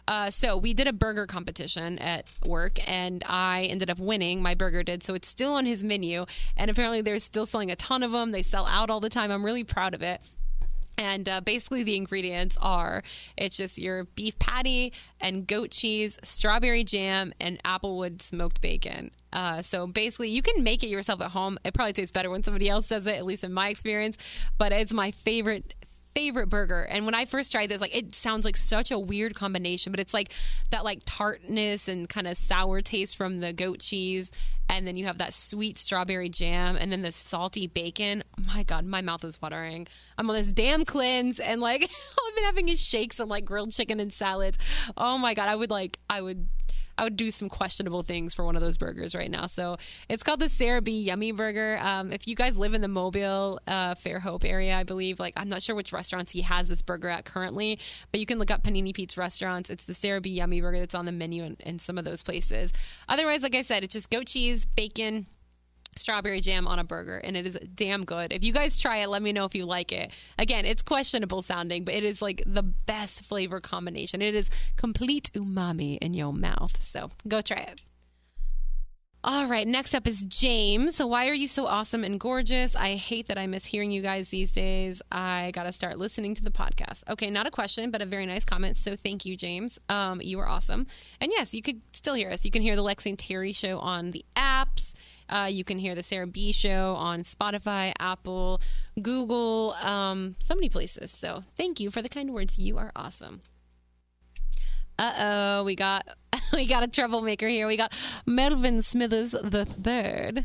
Uh, 0.08 0.30
so 0.30 0.56
we 0.56 0.72
did 0.72 0.88
a 0.88 0.92
burger 0.92 1.26
competition 1.26 1.98
at 1.98 2.24
work, 2.46 2.78
and 2.90 3.22
I 3.26 3.64
ended 3.64 3.90
up 3.90 3.98
winning. 3.98 4.40
My 4.40 4.54
burger 4.54 4.82
did, 4.82 5.02
so 5.02 5.12
it's 5.12 5.28
still 5.28 5.52
on 5.52 5.66
his 5.66 5.84
menu, 5.84 6.24
and 6.56 6.70
apparently 6.70 7.02
they're 7.02 7.18
still 7.18 7.44
selling 7.44 7.70
a 7.70 7.76
ton 7.76 8.02
of 8.02 8.10
them. 8.10 8.32
They 8.32 8.42
sell 8.42 8.66
out 8.68 8.88
all 8.88 9.00
the 9.00 9.10
time. 9.10 9.30
I'm 9.30 9.44
really 9.44 9.64
proud 9.64 9.92
of 9.92 10.00
it. 10.00 10.22
And 10.98 11.28
uh, 11.28 11.40
basically, 11.40 11.82
the 11.82 11.96
ingredients 11.96 12.56
are 12.60 13.02
it's 13.36 13.56
just 13.56 13.78
your 13.78 14.04
beef 14.04 14.38
patty 14.38 14.92
and 15.20 15.46
goat 15.46 15.70
cheese, 15.70 16.18
strawberry 16.22 16.84
jam, 16.84 17.32
and 17.40 17.62
applewood 17.64 18.22
smoked 18.22 18.60
bacon. 18.60 19.10
Uh, 19.32 19.62
so 19.62 19.86
basically, 19.86 20.28
you 20.28 20.42
can 20.42 20.62
make 20.62 20.82
it 20.84 20.88
yourself 20.88 21.20
at 21.22 21.30
home. 21.30 21.58
It 21.64 21.72
probably 21.74 21.94
tastes 21.94 22.12
better 22.12 22.30
when 22.30 22.44
somebody 22.44 22.68
else 22.68 22.88
does 22.88 23.06
it, 23.06 23.16
at 23.16 23.24
least 23.24 23.44
in 23.44 23.52
my 23.52 23.68
experience. 23.68 24.18
But 24.58 24.72
it's 24.72 24.92
my 24.92 25.10
favorite 25.10 25.74
favorite 26.14 26.48
burger. 26.48 26.82
And 26.82 27.04
when 27.04 27.14
I 27.14 27.24
first 27.24 27.52
tried 27.52 27.68
this, 27.68 27.80
like 27.80 27.96
it 27.96 28.14
sounds 28.14 28.44
like 28.44 28.56
such 28.56 28.90
a 28.90 28.98
weird 28.98 29.34
combination, 29.34 29.92
but 29.92 30.00
it's 30.00 30.14
like 30.14 30.32
that 30.70 30.84
like 30.84 31.00
tartness 31.04 31.88
and 31.88 32.08
kind 32.08 32.26
of 32.26 32.36
sour 32.36 32.80
taste 32.80 33.16
from 33.16 33.40
the 33.40 33.52
goat 33.52 33.80
cheese, 33.80 34.30
and 34.68 34.86
then 34.86 34.96
you 34.96 35.06
have 35.06 35.18
that 35.18 35.34
sweet 35.34 35.78
strawberry 35.78 36.28
jam, 36.28 36.76
and 36.76 36.90
then 36.92 37.02
the 37.02 37.12
salty 37.12 37.66
bacon. 37.66 38.22
Oh 38.38 38.42
my 38.46 38.62
god, 38.62 38.84
my 38.84 39.02
mouth 39.02 39.24
is 39.24 39.40
watering. 39.40 39.86
I'm 40.18 40.28
on 40.30 40.36
this 40.36 40.52
damn 40.52 40.84
cleanse, 40.84 41.40
and 41.40 41.60
like 41.60 41.82
I've 42.28 42.34
been 42.34 42.44
having 42.44 42.68
is 42.68 42.80
shakes 42.80 43.20
and 43.20 43.28
like 43.28 43.44
grilled 43.44 43.70
chicken 43.70 44.00
and 44.00 44.12
salads. 44.12 44.58
Oh 44.96 45.18
my 45.18 45.34
god, 45.34 45.48
I 45.48 45.56
would 45.56 45.70
like 45.70 45.98
I 46.08 46.20
would 46.20 46.48
I 47.02 47.04
would 47.04 47.16
do 47.16 47.32
some 47.32 47.48
questionable 47.48 48.04
things 48.04 48.32
for 48.32 48.44
one 48.44 48.54
of 48.54 48.62
those 48.62 48.76
burgers 48.76 49.12
right 49.12 49.28
now. 49.28 49.48
So 49.48 49.76
it's 50.08 50.22
called 50.22 50.38
the 50.38 50.48
Sarah 50.48 50.80
B 50.80 51.00
Yummy 51.00 51.32
Burger. 51.32 51.76
Um, 51.82 52.12
if 52.12 52.28
you 52.28 52.36
guys 52.36 52.56
live 52.56 52.74
in 52.74 52.80
the 52.80 52.86
Mobile, 52.86 53.58
uh, 53.66 53.96
Fairhope 53.96 54.44
area, 54.44 54.76
I 54.76 54.84
believe, 54.84 55.18
like 55.18 55.32
I'm 55.36 55.48
not 55.48 55.62
sure 55.62 55.74
which 55.74 55.92
restaurants 55.92 56.30
he 56.30 56.42
has 56.42 56.68
this 56.68 56.80
burger 56.80 57.08
at 57.08 57.24
currently, 57.24 57.80
but 58.12 58.20
you 58.20 58.26
can 58.26 58.38
look 58.38 58.52
up 58.52 58.62
Panini 58.62 58.94
Pete's 58.94 59.18
restaurants. 59.18 59.68
It's 59.68 59.84
the 59.84 59.94
Sarah 59.94 60.20
B 60.20 60.30
Yummy 60.30 60.60
Burger 60.60 60.78
that's 60.78 60.94
on 60.94 61.04
the 61.04 61.10
menu 61.10 61.42
in, 61.42 61.56
in 61.58 61.80
some 61.80 61.98
of 61.98 62.04
those 62.04 62.22
places. 62.22 62.72
Otherwise, 63.08 63.42
like 63.42 63.56
I 63.56 63.62
said, 63.62 63.82
it's 63.82 63.94
just 63.94 64.08
goat 64.08 64.28
cheese, 64.28 64.64
bacon 64.64 65.26
strawberry 65.96 66.40
jam 66.40 66.66
on 66.66 66.78
a 66.78 66.84
burger 66.84 67.18
and 67.18 67.36
it 67.36 67.46
is 67.46 67.58
damn 67.74 68.04
good. 68.04 68.32
If 68.32 68.44
you 68.44 68.52
guys 68.52 68.78
try 68.78 68.98
it, 68.98 69.08
let 69.08 69.22
me 69.22 69.32
know 69.32 69.44
if 69.44 69.54
you 69.54 69.66
like 69.66 69.92
it. 69.92 70.10
Again, 70.38 70.64
it's 70.64 70.82
questionable 70.82 71.42
sounding, 71.42 71.84
but 71.84 71.94
it 71.94 72.04
is 72.04 72.22
like 72.22 72.42
the 72.46 72.62
best 72.62 73.24
flavor 73.24 73.60
combination. 73.60 74.22
It 74.22 74.34
is 74.34 74.50
complete 74.76 75.30
umami 75.34 75.98
in 75.98 76.14
your 76.14 76.32
mouth. 76.32 76.82
So 76.82 77.10
go 77.28 77.40
try 77.40 77.58
it. 77.58 77.80
All 79.24 79.46
right, 79.46 79.68
next 79.68 79.94
up 79.94 80.08
is 80.08 80.24
James. 80.24 80.96
So, 80.96 81.06
why 81.06 81.28
are 81.28 81.34
you 81.34 81.46
so 81.46 81.66
awesome 81.66 82.02
and 82.02 82.18
gorgeous? 82.18 82.74
I 82.74 82.96
hate 82.96 83.28
that 83.28 83.38
I 83.38 83.46
miss 83.46 83.64
hearing 83.64 83.92
you 83.92 84.02
guys 84.02 84.30
these 84.30 84.50
days. 84.50 85.00
I 85.12 85.52
got 85.54 85.62
to 85.62 85.72
start 85.72 85.96
listening 85.96 86.34
to 86.34 86.42
the 86.42 86.50
podcast. 86.50 87.04
Okay, 87.08 87.30
not 87.30 87.46
a 87.46 87.50
question, 87.52 87.92
but 87.92 88.02
a 88.02 88.04
very 88.04 88.26
nice 88.26 88.44
comment. 88.44 88.76
So, 88.76 88.96
thank 88.96 89.24
you, 89.24 89.36
James. 89.36 89.78
Um, 89.88 90.20
you 90.20 90.40
are 90.40 90.48
awesome. 90.48 90.88
And 91.20 91.30
yes, 91.30 91.54
you 91.54 91.62
could 91.62 91.82
still 91.92 92.14
hear 92.14 92.30
us. 92.30 92.44
You 92.44 92.50
can 92.50 92.62
hear 92.62 92.74
the 92.74 92.82
Lexi 92.82 93.10
and 93.10 93.18
Terry 93.18 93.52
show 93.52 93.78
on 93.78 94.10
the 94.10 94.24
apps. 94.34 94.92
Uh, 95.28 95.46
you 95.48 95.62
can 95.62 95.78
hear 95.78 95.94
the 95.94 96.02
Sarah 96.02 96.26
B 96.26 96.50
show 96.50 96.96
on 96.96 97.22
Spotify, 97.22 97.92
Apple, 98.00 98.60
Google, 99.00 99.76
um, 99.84 100.34
so 100.40 100.56
many 100.56 100.68
places. 100.68 101.12
So, 101.12 101.44
thank 101.56 101.78
you 101.78 101.92
for 101.92 102.02
the 102.02 102.08
kind 102.08 102.34
words. 102.34 102.58
You 102.58 102.76
are 102.76 102.90
awesome. 102.96 103.42
Uh 104.98 105.12
oh, 105.60 105.64
we 105.64 105.74
got 105.74 106.06
we 106.56 106.66
got 106.66 106.82
a 106.82 106.88
troublemaker 106.88 107.48
here. 107.48 107.66
We 107.66 107.76
got 107.76 107.92
Melvin 108.26 108.82
Smithers 108.82 109.32
the 109.42 109.64
third. 109.64 110.44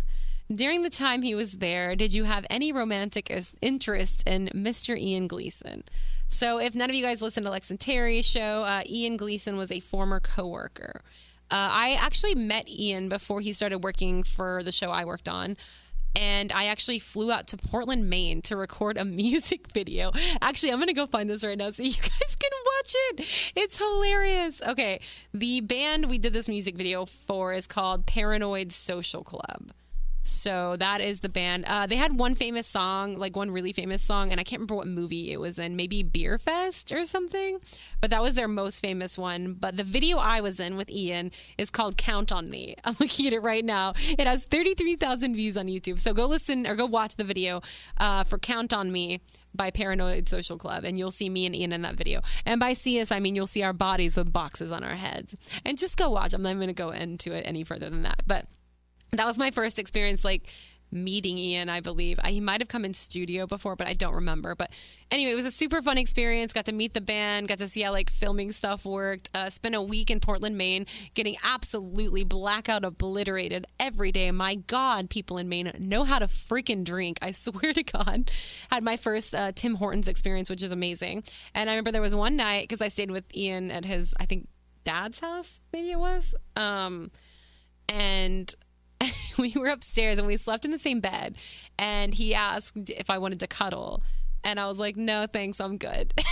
During 0.54 0.84
the 0.84 0.90
time 0.90 1.24
he 1.24 1.36
was 1.36 1.54
there, 1.54 1.96
did 1.96 2.14
you 2.14 2.24
have 2.24 2.46
any 2.50 2.72
romantic 2.72 3.30
interest 3.62 4.24
in 4.26 4.50
Mr. 4.56 4.98
Ian 4.98 5.28
Gleason? 5.28 5.84
So, 6.30 6.60
if 6.60 6.76
none 6.76 6.90
of 6.90 6.96
you 6.96 7.04
guys 7.04 7.22
listen 7.22 7.44
to 7.44 7.50
Lex 7.50 7.70
and 7.70 7.80
Terry's 7.80 8.26
show, 8.26 8.64
uh, 8.64 8.82
Ian 8.86 9.18
Gleason 9.18 9.58
was 9.58 9.72
a 9.72 9.82
former 9.82 10.20
coworker. 10.20 11.02
Uh, 11.50 11.70
I 11.72 11.98
actually 12.00 12.36
met 12.36 12.70
Ian 12.70 13.10
before 13.10 13.42
he 13.42 13.54
started 13.54 13.80
working 13.80 14.24
for 14.24 14.64
the 14.64 14.72
show 14.72 14.92
I 14.92 15.06
worked 15.06 15.30
on 15.30 15.56
and 16.16 16.52
I 16.52 16.66
actually 16.66 17.00
flew 17.00 17.32
out 17.32 17.48
to 17.48 17.58
Portland, 17.58 18.10
Maine 18.10 18.42
to 18.44 18.56
record 18.56 18.98
a 18.98 19.06
music 19.24 19.72
video. 19.72 20.12
Actually, 20.42 20.72
I'm 20.72 20.78
going 20.78 20.88
to 20.88 20.94
go 20.94 21.06
find 21.06 21.30
this 21.30 21.44
right 21.44 21.58
now 21.58 21.70
so 21.70 21.84
you 21.84 21.94
guys 22.02 22.36
can 22.36 22.52
watch 22.66 22.96
it. 22.96 23.26
It's 23.56 23.78
hilarious. 23.78 24.62
Okay, 24.62 25.02
the 25.34 25.62
band 25.62 26.10
we 26.10 26.18
did 26.18 26.34
this 26.34 26.48
music 26.48 26.76
video 26.76 27.06
for 27.06 27.54
is 27.54 27.68
called 27.68 28.06
Paranoid 28.06 28.72
Social 28.72 29.24
Club. 29.24 29.72
So 30.28 30.76
that 30.78 31.02
is 31.02 31.22
the 31.22 31.30
band. 31.30 31.66
Uh, 31.66 31.88
they 31.88 31.96
had 31.96 32.20
one 32.20 32.36
famous 32.36 32.68
song, 32.68 33.18
like 33.18 33.36
one 33.36 33.52
really 33.52 33.74
famous 33.74 34.04
song, 34.04 34.32
and 34.32 34.40
I 34.40 34.44
can't 34.44 34.60
remember 34.60 34.76
what 34.76 34.88
movie 34.88 35.32
it 35.32 35.40
was 35.40 35.58
in, 35.58 35.76
maybe 35.76 36.04
Beerfest 36.04 36.96
or 36.96 37.06
something. 37.06 37.60
But 38.02 38.10
that 38.12 38.22
was 38.22 38.36
their 38.36 38.48
most 38.48 38.80
famous 38.82 39.18
one. 39.18 39.54
But 39.54 39.78
the 39.78 39.84
video 39.84 40.18
I 40.18 40.42
was 40.42 40.60
in 40.60 40.78
with 40.78 40.92
Ian 40.92 41.32
is 41.58 41.70
called 41.70 41.98
Count 41.98 42.32
on 42.32 42.50
Me. 42.50 42.76
I'm 42.84 42.96
looking 43.00 43.28
at 43.28 43.34
it 43.34 43.40
right 43.40 43.64
now. 43.64 43.94
It 44.18 44.28
has 44.28 44.44
33,000 44.44 45.34
views 45.34 45.58
on 45.58 45.68
YouTube. 45.68 46.00
So 46.00 46.14
go 46.14 46.26
listen 46.26 46.68
or 46.68 46.76
go 46.76 46.86
watch 46.86 47.16
the 47.16 47.24
video 47.24 47.62
uh, 47.98 48.24
for 48.24 48.38
Count 48.38 48.74
on 48.74 48.92
Me 48.92 49.22
by 49.56 49.72
Paranoid 49.72 50.30
Social 50.30 50.58
Club, 50.58 50.84
and 50.84 50.98
you'll 50.98 51.10
see 51.10 51.30
me 51.30 51.46
and 51.46 51.56
Ian 51.56 51.74
in 51.74 51.82
that 51.82 51.96
video. 51.96 52.22
And 52.46 52.60
by 52.60 52.74
see 52.74 53.02
us, 53.02 53.12
I 53.12 53.20
mean 53.20 53.34
you'll 53.34 53.48
see 53.48 53.64
our 53.64 53.74
bodies 53.74 54.16
with 54.16 54.32
boxes 54.32 54.72
on 54.72 54.84
our 54.84 54.96
heads. 54.96 55.36
And 55.66 55.78
just 55.78 55.98
go 55.98 56.10
watch. 56.10 56.34
I'm 56.34 56.44
not 56.44 56.56
going 56.56 56.68
to 56.68 56.74
go 56.74 56.92
into 56.92 57.32
it 57.32 57.42
any 57.42 57.64
further 57.64 57.90
than 57.90 58.04
that. 58.04 58.24
But 58.28 58.46
that 59.12 59.26
was 59.26 59.38
my 59.38 59.52
first 59.52 59.80
experience 59.80 60.24
like 60.26 60.48
meeting 60.92 61.38
Ian, 61.38 61.70
I 61.70 61.82
believe. 61.82 62.20
I, 62.24 62.32
he 62.32 62.40
might 62.40 62.62
have 62.62 62.68
come 62.68 62.86
in 62.86 62.94
studio 62.94 63.46
before, 63.46 63.76
but 63.76 63.88
I 63.88 63.94
don't 63.94 64.14
remember. 64.14 64.56
But 64.56 64.72
anyway, 65.12 65.32
it 65.32 65.36
was 65.36 65.46
a 65.46 65.52
super 65.52 65.82
fun 65.82 65.98
experience. 65.98 66.54
Got 66.54 66.66
to 66.66 66.72
meet 66.72 66.94
the 66.94 67.02
band, 67.02 67.48
got 67.48 67.58
to 67.60 67.68
see 67.68 67.82
how 67.82 67.92
like 67.92 68.10
filming 68.10 68.52
stuff 68.52 68.86
worked. 68.86 69.30
Uh, 69.34 69.50
spent 69.50 69.76
a 69.76 69.82
week 69.82 70.10
in 70.10 70.20
Portland, 70.20 70.58
Maine, 70.58 70.86
getting 71.14 71.36
absolutely 71.44 72.24
blackout 72.24 72.86
obliterated 72.86 73.66
every 73.80 74.12
day. 74.12 74.32
My 74.32 74.56
God, 74.56 75.10
people 75.10 75.38
in 75.38 75.50
Maine 75.50 75.72
know 75.78 76.04
how 76.04 76.20
to 76.20 76.26
freaking 76.26 76.84
drink. 76.84 77.20
I 77.22 77.32
swear 77.38 77.74
to 77.74 77.84
God. 77.84 78.32
Had 78.72 78.84
my 78.84 78.98
first 78.98 79.36
uh, 79.36 79.52
Tim 79.54 79.76
Hortons 79.76 80.08
experience, 80.08 80.50
which 80.50 80.64
is 80.64 80.72
amazing. 80.72 81.24
And 81.54 81.70
I 81.70 81.74
remember 81.74 81.92
there 81.92 82.02
was 82.02 82.16
one 82.16 82.36
night 82.36 82.64
because 82.64 82.82
I 82.82 82.88
stayed 82.88 83.12
with 83.12 83.26
Ian 83.36 83.72
at 83.72 83.86
his, 83.86 84.14
I 84.20 84.26
think, 84.26 84.48
dad's 84.84 85.20
house, 85.20 85.60
maybe 85.74 85.92
it 85.92 86.00
was. 86.00 86.34
Um, 86.56 87.12
and 87.90 88.54
we 89.38 89.54
were 89.56 89.68
upstairs 89.68 90.18
and 90.18 90.28
we 90.28 90.38
slept 90.38 90.66
in 90.66 90.72
the 90.72 90.80
same 90.80 91.00
bed. 91.00 91.36
And 91.78 92.14
he 92.14 92.34
asked 92.34 92.90
if 92.90 93.10
I 93.10 93.18
wanted 93.18 93.40
to 93.42 93.48
cuddle. 93.48 94.04
And 94.44 94.60
I 94.60 94.68
was 94.68 94.80
like, 94.80 94.96
no, 94.96 95.26
thanks, 95.32 95.60
I'm 95.60 95.78
good. 95.78 96.14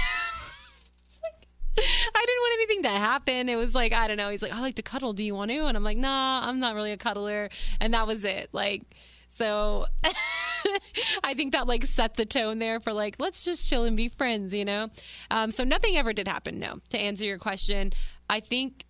I 1.78 2.26
didn't 2.26 2.42
want 2.42 2.54
anything 2.54 2.84
to 2.84 2.90
happen. 2.90 3.50
It 3.50 3.58
was 3.58 3.76
like, 3.76 3.92
I 3.92 4.08
don't 4.08 4.18
know. 4.18 4.30
He's 4.30 4.42
like, 4.42 4.54
I 4.54 4.62
like 4.62 4.76
to 4.76 4.82
cuddle. 4.82 5.12
Do 5.12 5.24
you 5.24 5.36
want 5.36 5.52
to? 5.52 5.66
And 5.66 5.76
I'm 5.76 5.84
like, 5.84 5.98
nah, 5.98 6.48
I'm 6.48 6.60
not 6.60 6.76
really 6.76 6.94
a 6.94 6.98
cuddler. 6.98 7.50
And 7.82 7.94
that 7.94 8.08
was 8.08 8.24
it. 8.24 8.50
Like, 8.54 8.84
so 9.28 9.86
I 11.24 11.34
think 11.34 11.52
that 11.52 11.68
like 11.68 11.84
set 11.84 12.14
the 12.14 12.26
tone 12.26 12.60
there 12.60 12.80
for 12.80 12.94
like, 12.94 13.18
let's 13.20 13.44
just 13.44 13.70
chill 13.70 13.84
and 13.84 13.98
be 13.98 14.08
friends, 14.08 14.54
you 14.54 14.64
know? 14.64 14.90
Um, 15.30 15.52
so 15.52 15.66
nothing 15.66 15.98
ever 15.98 16.14
did 16.14 16.30
happen. 16.30 16.60
No. 16.60 16.80
To 16.92 16.98
answer 16.98 17.26
your 17.26 17.38
question, 17.38 17.92
I 18.30 18.40
think 18.40 18.85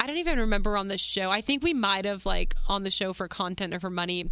I 0.00 0.06
don't 0.06 0.16
even 0.16 0.38
remember 0.38 0.78
on 0.78 0.88
the 0.88 0.96
show. 0.96 1.30
I 1.30 1.42
think 1.42 1.62
we 1.62 1.74
might 1.74 2.06
have 2.06 2.24
like 2.24 2.54
on 2.66 2.84
the 2.84 2.90
show 2.90 3.12
for 3.12 3.28
content 3.28 3.74
or 3.74 3.80
for 3.80 3.90
money 3.90 4.30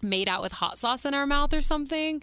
made 0.00 0.28
out 0.30 0.40
with 0.40 0.52
hot 0.52 0.78
sauce 0.78 1.04
in 1.04 1.12
our 1.12 1.26
mouth 1.26 1.52
or 1.52 1.60
something. 1.60 2.22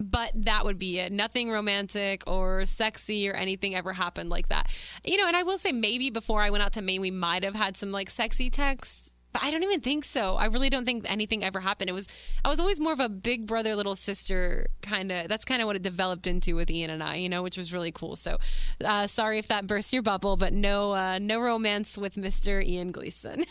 But 0.00 0.32
that 0.34 0.64
would 0.64 0.80
be 0.80 0.98
it. 0.98 1.12
Nothing 1.12 1.48
romantic 1.48 2.24
or 2.26 2.64
sexy 2.64 3.28
or 3.28 3.34
anything 3.34 3.76
ever 3.76 3.92
happened 3.92 4.30
like 4.30 4.48
that. 4.48 4.68
You 5.04 5.16
know, 5.16 5.28
and 5.28 5.36
I 5.36 5.44
will 5.44 5.58
say 5.58 5.70
maybe 5.70 6.10
before 6.10 6.42
I 6.42 6.50
went 6.50 6.64
out 6.64 6.72
to 6.72 6.82
Maine, 6.82 7.00
we 7.00 7.12
might 7.12 7.44
have 7.44 7.54
had 7.54 7.76
some 7.76 7.92
like 7.92 8.10
sexy 8.10 8.50
texts 8.50 9.11
but 9.32 9.42
I 9.42 9.50
don't 9.50 9.62
even 9.62 9.80
think 9.80 10.04
so. 10.04 10.36
I 10.36 10.46
really 10.46 10.70
don't 10.70 10.84
think 10.84 11.04
anything 11.08 11.42
ever 11.44 11.60
happened. 11.60 11.88
It 11.90 11.92
was 11.92 12.06
I 12.44 12.48
was 12.48 12.60
always 12.60 12.80
more 12.80 12.92
of 12.92 13.00
a 13.00 13.08
big 13.08 13.46
brother 13.46 13.74
little 13.74 13.94
sister 13.94 14.66
kind 14.82 15.10
of. 15.10 15.28
That's 15.28 15.44
kind 15.44 15.62
of 15.62 15.66
what 15.66 15.76
it 15.76 15.82
developed 15.82 16.26
into 16.26 16.54
with 16.54 16.70
Ian 16.70 16.90
and 16.90 17.02
I, 17.02 17.16
you 17.16 17.28
know, 17.28 17.42
which 17.42 17.56
was 17.56 17.72
really 17.72 17.92
cool. 17.92 18.16
So, 18.16 18.38
uh, 18.84 19.06
sorry 19.06 19.38
if 19.38 19.48
that 19.48 19.66
burst 19.66 19.92
your 19.92 20.02
bubble, 20.02 20.36
but 20.36 20.52
no 20.52 20.92
uh, 20.92 21.18
no 21.18 21.40
romance 21.40 21.96
with 21.96 22.14
Mr. 22.14 22.64
Ian 22.64 22.92
Gleason. 22.92 23.44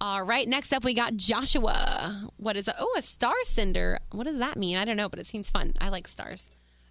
All 0.00 0.22
right, 0.22 0.46
next 0.48 0.72
up 0.72 0.84
we 0.84 0.94
got 0.94 1.16
Joshua. 1.16 2.28
What 2.36 2.56
is 2.56 2.68
a 2.68 2.74
oh 2.78 2.94
a 2.96 3.02
star 3.02 3.34
cinder? 3.44 3.98
What 4.10 4.24
does 4.24 4.38
that 4.38 4.56
mean? 4.56 4.76
I 4.76 4.84
don't 4.84 4.96
know, 4.96 5.08
but 5.08 5.18
it 5.18 5.26
seems 5.26 5.50
fun. 5.50 5.74
I 5.80 5.88
like 5.88 6.08
stars. 6.08 6.50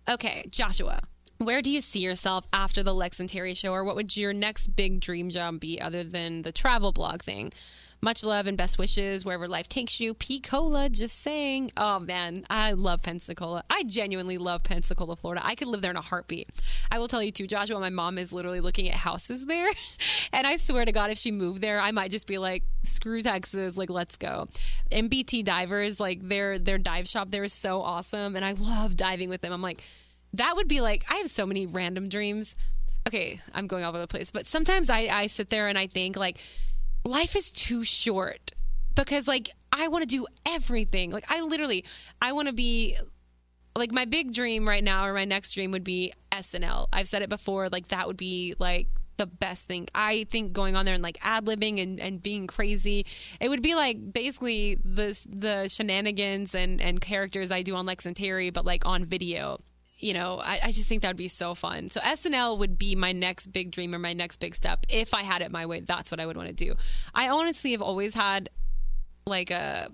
Okay, 0.10 0.48
Joshua. 0.50 1.02
Where 1.42 1.64
do 1.64 1.72
you 1.72 1.82
see 1.82 2.02
yourself 2.02 2.46
after 2.54 2.84
the 2.84 2.94
Lex 2.94 3.20
and 3.20 3.28
Terry 3.28 3.56
show, 3.56 3.74
or 3.74 3.84
what 3.84 3.96
would 3.96 4.16
your 4.16 4.32
next 4.32 4.76
big 4.76 5.00
dream 5.00 5.32
job 5.32 5.60
be 5.60 5.82
other 5.82 6.04
than 6.04 6.44
the 6.44 6.52
travel 6.52 6.92
blog 6.92 7.24
thing? 7.24 7.52
Much 8.00 8.24
love 8.24 8.46
and 8.46 8.56
best 8.56 8.78
wishes 8.78 9.26
wherever 9.26 9.48
life 9.48 9.68
takes 9.68 10.00
you. 10.00 10.14
P. 10.14 10.40
Cola, 10.40 10.88
just 10.88 11.20
saying. 11.20 11.72
Oh 11.76 12.00
man, 12.00 12.46
I 12.48 12.74
love 12.74 13.02
Pensacola. 13.02 13.64
I 13.72 13.82
genuinely 13.86 14.38
love 14.38 14.64
Pensacola, 14.64 15.16
Florida. 15.16 15.42
I 15.44 15.56
could 15.56 15.68
live 15.68 15.82
there 15.82 15.90
in 15.90 15.98
a 15.98 16.02
heartbeat. 16.02 16.48
I 16.92 17.00
will 17.00 17.08
tell 17.08 17.24
you 17.24 17.32
too, 17.32 17.48
Joshua, 17.48 17.80
my 17.80 17.90
mom 17.90 18.20
is 18.20 18.32
literally 18.32 18.60
looking 18.60 18.88
at 18.88 18.96
houses 18.96 19.48
there. 19.48 19.72
and 20.34 20.46
I 20.46 20.58
swear 20.58 20.86
to 20.86 20.92
God, 20.92 21.10
if 21.10 21.18
she 21.18 21.32
moved 21.32 21.62
there, 21.62 21.82
I 21.82 21.90
might 21.90 22.12
just 22.12 22.28
be 22.28 22.38
like, 22.38 22.62
screw 22.84 23.20
Texas, 23.20 23.78
like 23.78 23.90
let's 23.90 24.16
go. 24.16 24.48
MBT 24.92 25.44
divers, 25.44 26.00
like 26.00 26.22
their 26.22 26.60
their 26.60 26.78
dive 26.78 27.08
shop 27.08 27.32
there 27.32 27.44
is 27.44 27.54
so 27.54 27.82
awesome. 27.82 28.36
And 28.36 28.46
I 28.46 28.52
love 28.52 28.96
diving 28.96 29.30
with 29.30 29.42
them. 29.42 29.52
I'm 29.52 29.64
like, 29.64 29.82
that 30.34 30.56
would 30.56 30.68
be 30.68 30.82
like 30.82 31.06
I 31.10 31.16
have 31.16 31.30
so 31.30 31.46
many 31.46 31.66
random 31.66 32.10
dreams. 32.10 32.56
Okay, 33.08 33.40
I'm 33.54 33.68
going 33.68 33.84
all 33.84 33.90
over 33.90 34.00
the 34.00 34.08
place, 34.08 34.32
but 34.32 34.46
sometimes 34.46 34.90
I, 34.90 35.08
I 35.08 35.28
sit 35.28 35.50
there 35.50 35.68
and 35.68 35.78
I 35.78 35.88
think 35.88 36.16
like 36.16 36.38
life 37.04 37.36
is 37.36 37.52
too 37.52 37.84
short 37.84 38.52
because 38.96 39.28
like 39.28 39.50
I 39.72 39.88
want 39.88 40.04
to 40.04 40.08
do 40.08 40.28
everything. 40.48 41.12
Like 41.12 41.32
I 41.32 41.42
literally 41.42 41.86
I 42.22 42.32
want 42.32 42.48
to 42.48 42.54
be 42.54 42.98
like 43.76 43.92
my 43.92 44.06
big 44.06 44.34
dream 44.34 44.68
right 44.68 44.84
now 44.84 45.06
or 45.06 45.14
my 45.14 45.26
next 45.26 45.54
dream 45.54 45.72
would 45.72 45.84
be 45.84 46.14
SNL. 46.32 46.88
I've 46.92 47.08
said 47.08 47.22
it 47.22 47.30
before, 47.30 47.70
like 47.70 47.88
that 47.88 48.08
would 48.08 48.18
be 48.18 48.56
like 48.60 48.88
the 49.18 49.26
best 49.26 49.68
thing. 49.68 49.88
I 49.94 50.26
think 50.30 50.54
going 50.54 50.76
on 50.76 50.86
there 50.86 50.94
and 50.94 51.04
like 51.04 51.18
ad 51.22 51.46
libbing 51.46 51.82
and, 51.82 52.00
and 52.00 52.22
being 52.22 52.48
crazy, 52.48 53.06
it 53.40 53.50
would 53.50 53.62
be 53.62 53.76
like 53.76 54.14
basically 54.14 54.78
the 54.84 55.20
the 55.28 55.68
shenanigans 55.68 56.56
and 56.56 56.82
and 56.82 57.00
characters 57.00 57.52
I 57.52 57.62
do 57.62 57.76
on 57.76 57.86
Lex 57.86 58.06
and 58.06 58.16
Terry, 58.16 58.50
but 58.50 58.66
like 58.66 58.86
on 58.86 59.06
video 59.06 59.60
you 60.02 60.14
know, 60.14 60.40
I, 60.44 60.60
I 60.64 60.72
just 60.72 60.90
think 60.90 61.04
that 61.04 61.10
would 61.10 61.18
be 61.18 61.28
so 61.28 61.54
fun. 61.54 61.92
So 61.92 62.02
SNL 62.02 62.58
would 62.58 62.78
be 62.78 62.96
my 62.96 63.12
next 63.12 63.48
big 63.48 63.72
dream 63.72 63.94
or 63.94 64.00
my 64.00 64.14
next 64.14 64.38
big 64.38 64.56
step. 64.56 64.86
If 64.90 65.14
I 65.14 65.24
had 65.24 65.42
it 65.42 65.52
my 65.52 65.66
way, 65.66 65.82
that's 65.82 66.12
what 66.12 66.20
I 66.20 66.26
would 66.26 66.36
want 66.36 66.50
to 66.50 66.56
do. 66.56 66.74
I 67.14 67.30
honestly 67.30 67.72
have 67.72 67.82
always 67.82 68.16
had 68.16 68.50
like 69.26 69.52
a 69.52 69.92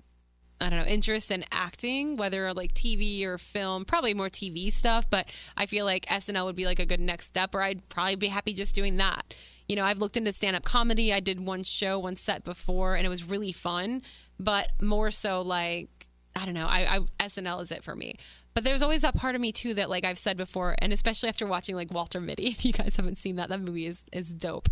I 0.60 0.70
don't 0.70 0.80
know, 0.80 0.86
interest 0.86 1.30
in 1.30 1.44
acting, 1.52 2.16
whether 2.16 2.52
like 2.52 2.72
TV 2.72 3.22
or 3.24 3.38
film, 3.38 3.84
probably 3.84 4.12
more 4.12 4.28
TV 4.28 4.72
stuff, 4.72 5.08
but 5.08 5.28
I 5.56 5.66
feel 5.66 5.84
like 5.84 6.04
SNL 6.06 6.46
would 6.46 6.56
be 6.56 6.64
like 6.64 6.80
a 6.80 6.86
good 6.86 7.00
next 7.00 7.26
step, 7.26 7.54
or 7.54 7.62
I'd 7.62 7.88
probably 7.88 8.16
be 8.16 8.26
happy 8.26 8.54
just 8.54 8.74
doing 8.74 8.96
that. 8.96 9.34
You 9.68 9.76
know, 9.76 9.84
I've 9.84 9.98
looked 9.98 10.16
into 10.16 10.32
stand 10.32 10.56
up 10.56 10.64
comedy. 10.64 11.12
I 11.12 11.20
did 11.20 11.38
one 11.38 11.62
show, 11.62 11.98
one 12.00 12.16
set 12.16 12.42
before, 12.42 12.96
and 12.96 13.06
it 13.06 13.08
was 13.08 13.28
really 13.28 13.52
fun, 13.52 14.02
but 14.40 14.70
more 14.80 15.12
so 15.12 15.42
like, 15.42 16.08
I 16.34 16.44
don't 16.44 16.54
know, 16.54 16.66
I, 16.66 16.96
I 17.20 17.26
SNL 17.26 17.62
is 17.62 17.70
it 17.70 17.84
for 17.84 17.94
me. 17.94 18.16
But 18.58 18.64
there's 18.64 18.82
always 18.82 19.02
that 19.02 19.14
part 19.14 19.36
of 19.36 19.40
me 19.40 19.52
too 19.52 19.74
that, 19.74 19.88
like 19.88 20.04
I've 20.04 20.18
said 20.18 20.36
before, 20.36 20.74
and 20.80 20.92
especially 20.92 21.28
after 21.28 21.46
watching 21.46 21.76
like 21.76 21.92
Walter 21.92 22.20
Mitty, 22.20 22.46
if 22.48 22.64
you 22.64 22.72
guys 22.72 22.96
haven't 22.96 23.16
seen 23.16 23.36
that, 23.36 23.50
that 23.50 23.60
movie 23.60 23.86
is 23.86 24.04
is 24.12 24.32
dope. 24.32 24.68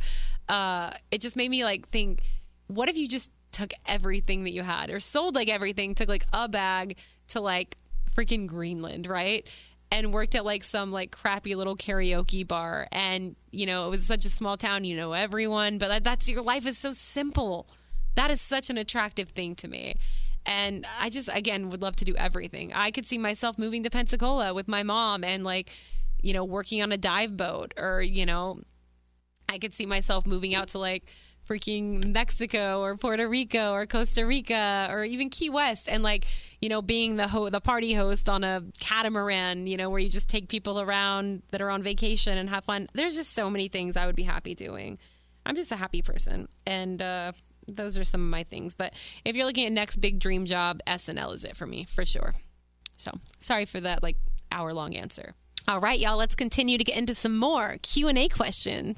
Uh, 0.48 0.90
it 1.12 1.20
just 1.20 1.36
made 1.36 1.52
me 1.52 1.62
like 1.62 1.86
think, 1.86 2.22
what 2.66 2.88
if 2.88 2.96
you 2.96 3.06
just 3.06 3.30
took 3.52 3.72
everything 3.86 4.42
that 4.42 4.50
you 4.50 4.64
had 4.64 4.90
or 4.90 4.98
sold 4.98 5.36
like 5.36 5.48
everything, 5.48 5.94
took 5.94 6.08
like 6.08 6.26
a 6.32 6.48
bag 6.48 6.96
to 7.28 7.40
like 7.40 7.76
freaking 8.12 8.48
Greenland, 8.48 9.06
right? 9.06 9.46
And 9.92 10.12
worked 10.12 10.34
at 10.34 10.44
like 10.44 10.64
some 10.64 10.90
like 10.90 11.12
crappy 11.12 11.54
little 11.54 11.76
karaoke 11.76 12.44
bar. 12.44 12.88
And, 12.90 13.36
you 13.52 13.66
know, 13.66 13.86
it 13.86 13.90
was 13.90 14.04
such 14.04 14.24
a 14.24 14.30
small 14.30 14.56
town, 14.56 14.82
you 14.82 14.96
know, 14.96 15.12
everyone, 15.12 15.78
but 15.78 15.86
that, 15.86 16.02
that's 16.02 16.28
your 16.28 16.42
life 16.42 16.66
is 16.66 16.76
so 16.76 16.90
simple. 16.90 17.68
That 18.16 18.32
is 18.32 18.40
such 18.40 18.68
an 18.68 18.78
attractive 18.78 19.28
thing 19.28 19.54
to 19.54 19.68
me. 19.68 19.94
And 20.46 20.86
I 21.00 21.10
just, 21.10 21.28
again, 21.32 21.70
would 21.70 21.82
love 21.82 21.96
to 21.96 22.04
do 22.04 22.14
everything. 22.16 22.72
I 22.72 22.90
could 22.90 23.04
see 23.04 23.18
myself 23.18 23.58
moving 23.58 23.82
to 23.82 23.90
Pensacola 23.90 24.54
with 24.54 24.68
my 24.68 24.82
mom 24.82 25.24
and 25.24 25.42
like, 25.44 25.70
you 26.22 26.32
know, 26.32 26.44
working 26.44 26.82
on 26.82 26.92
a 26.92 26.96
dive 26.96 27.36
boat 27.36 27.74
or, 27.76 28.00
you 28.00 28.24
know, 28.24 28.60
I 29.48 29.58
could 29.58 29.74
see 29.74 29.86
myself 29.86 30.26
moving 30.26 30.54
out 30.54 30.68
to 30.68 30.78
like, 30.78 31.04
freaking 31.48 32.12
Mexico 32.12 32.80
or 32.80 32.96
Puerto 32.96 33.28
Rico 33.28 33.72
or 33.72 33.86
Costa 33.86 34.26
Rica 34.26 34.88
or 34.90 35.04
even 35.04 35.30
Key 35.30 35.50
West 35.50 35.88
and 35.88 36.02
like 36.02 36.26
you 36.60 36.68
know 36.68 36.82
being 36.82 37.16
the 37.16 37.28
ho- 37.28 37.50
the 37.50 37.60
party 37.60 37.94
host 37.94 38.28
on 38.28 38.42
a 38.42 38.62
catamaran 38.80 39.66
you 39.66 39.76
know 39.76 39.88
where 39.88 40.00
you 40.00 40.08
just 40.08 40.28
take 40.28 40.48
people 40.48 40.80
around 40.80 41.42
that 41.50 41.60
are 41.60 41.70
on 41.70 41.82
vacation 41.82 42.36
and 42.36 42.50
have 42.50 42.64
fun. 42.64 42.88
There's 42.94 43.14
just 43.14 43.32
so 43.32 43.48
many 43.48 43.68
things 43.68 43.96
I 43.96 44.06
would 44.06 44.16
be 44.16 44.24
happy 44.24 44.54
doing. 44.54 44.98
I'm 45.44 45.54
just 45.54 45.70
a 45.70 45.76
happy 45.76 46.02
person. 46.02 46.48
And 46.66 47.00
uh, 47.00 47.32
those 47.68 47.98
are 47.98 48.04
some 48.04 48.20
of 48.20 48.28
my 48.28 48.44
things. 48.44 48.74
But 48.74 48.92
if 49.24 49.36
you're 49.36 49.46
looking 49.46 49.66
at 49.66 49.72
next 49.72 49.96
big 49.96 50.18
dream 50.18 50.46
job 50.46 50.80
SNL 50.86 51.34
is 51.34 51.44
it 51.44 51.56
for 51.56 51.66
me 51.66 51.84
for 51.84 52.04
sure. 52.04 52.34
So 52.96 53.12
sorry 53.38 53.64
for 53.64 53.80
that 53.80 54.02
like 54.02 54.16
hour 54.50 54.72
long 54.72 54.94
answer. 54.94 55.34
All 55.68 55.80
right 55.80 55.98
y'all 55.98 56.16
let's 56.16 56.34
continue 56.34 56.78
to 56.78 56.84
get 56.84 56.96
into 56.96 57.14
some 57.14 57.36
more 57.36 57.76
Q&A 57.82 58.28
questions 58.28 58.96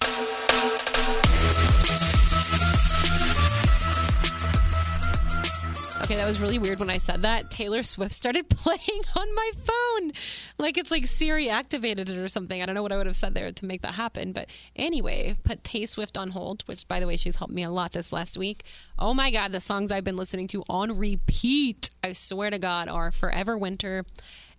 Okay, 6.08 6.16
that 6.16 6.26
was 6.26 6.40
really 6.40 6.58
weird 6.58 6.80
when 6.80 6.88
I 6.88 6.96
said 6.96 7.20
that. 7.20 7.50
Taylor 7.50 7.82
Swift 7.82 8.14
started 8.14 8.48
playing 8.48 9.02
on 9.14 9.34
my 9.34 9.50
phone. 9.62 10.12
Like 10.56 10.78
it's 10.78 10.90
like 10.90 11.04
Siri 11.04 11.50
activated 11.50 12.08
it 12.08 12.16
or 12.16 12.28
something. 12.28 12.62
I 12.62 12.64
don't 12.64 12.74
know 12.74 12.82
what 12.82 12.92
I 12.92 12.96
would 12.96 13.04
have 13.04 13.14
said 13.14 13.34
there 13.34 13.52
to 13.52 13.66
make 13.66 13.82
that 13.82 13.92
happen. 13.92 14.32
But 14.32 14.48
anyway, 14.74 15.36
put 15.44 15.62
Tay 15.62 15.84
Swift 15.84 16.16
on 16.16 16.30
hold, 16.30 16.62
which 16.62 16.88
by 16.88 16.98
the 16.98 17.06
way, 17.06 17.18
she's 17.18 17.36
helped 17.36 17.52
me 17.52 17.62
a 17.62 17.68
lot 17.68 17.92
this 17.92 18.10
last 18.10 18.38
week. 18.38 18.64
Oh 18.98 19.12
my 19.12 19.30
God, 19.30 19.52
the 19.52 19.60
songs 19.60 19.92
I've 19.92 20.02
been 20.02 20.16
listening 20.16 20.46
to 20.46 20.64
on 20.70 20.98
repeat, 20.98 21.90
I 22.02 22.14
swear 22.14 22.48
to 22.48 22.58
God, 22.58 22.88
are 22.88 23.12
Forever 23.12 23.58
Winter 23.58 24.06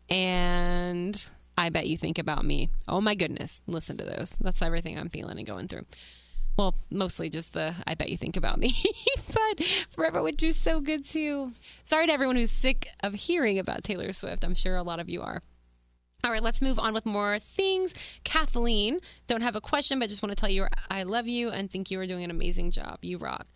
and 0.07 1.29
I 1.57 1.69
Bet 1.69 1.87
You 1.87 1.97
Think 1.97 2.19
About 2.19 2.45
Me. 2.45 2.69
Oh 2.87 3.01
my 3.01 3.15
goodness, 3.15 3.63
listen 3.65 3.97
to 3.97 4.05
those. 4.05 4.37
That's 4.39 4.61
everything 4.61 4.99
I'm 4.99 5.09
feeling 5.09 5.39
and 5.39 5.47
going 5.47 5.67
through 5.67 5.87
well, 6.59 6.75
mostly 6.91 7.29
just 7.29 7.53
the 7.53 7.73
I 7.87 7.95
bet 7.95 8.09
you 8.09 8.17
think 8.17 8.35
about 8.35 8.59
me. 8.59 8.75
but 9.33 9.65
Forever 9.91 10.21
Winter's 10.21 10.57
so 10.57 10.81
good 10.81 11.05
too. 11.05 11.53
Sorry 11.85 12.05
to 12.05 12.11
everyone 12.11 12.35
who's 12.35 12.51
sick 12.51 12.89
of 12.99 13.13
hearing 13.13 13.57
about 13.57 13.85
Taylor 13.85 14.11
Swift. 14.11 14.43
I'm 14.43 14.55
sure 14.55 14.75
a 14.75 14.83
lot 14.83 14.99
of 14.99 15.09
you 15.09 15.21
are. 15.21 15.41
All 16.21 16.31
right, 16.31 16.43
let's 16.43 16.61
move 16.61 16.77
on 16.77 16.93
with 16.93 17.05
more 17.05 17.39
things. 17.39 17.93
Kathleen, 18.25 18.99
don't 19.25 19.41
have 19.41 19.55
a 19.55 19.61
question, 19.61 19.99
but 19.99 20.09
just 20.09 20.21
want 20.21 20.31
to 20.31 20.35
tell 20.35 20.49
you 20.49 20.67
I 20.91 21.03
love 21.03 21.27
you 21.29 21.49
and 21.49 21.71
think 21.71 21.91
you 21.91 21.99
are 22.01 22.05
doing 22.05 22.25
an 22.25 22.31
amazing 22.31 22.71
job. 22.71 22.97
You 23.03 23.19
rock. 23.19 23.47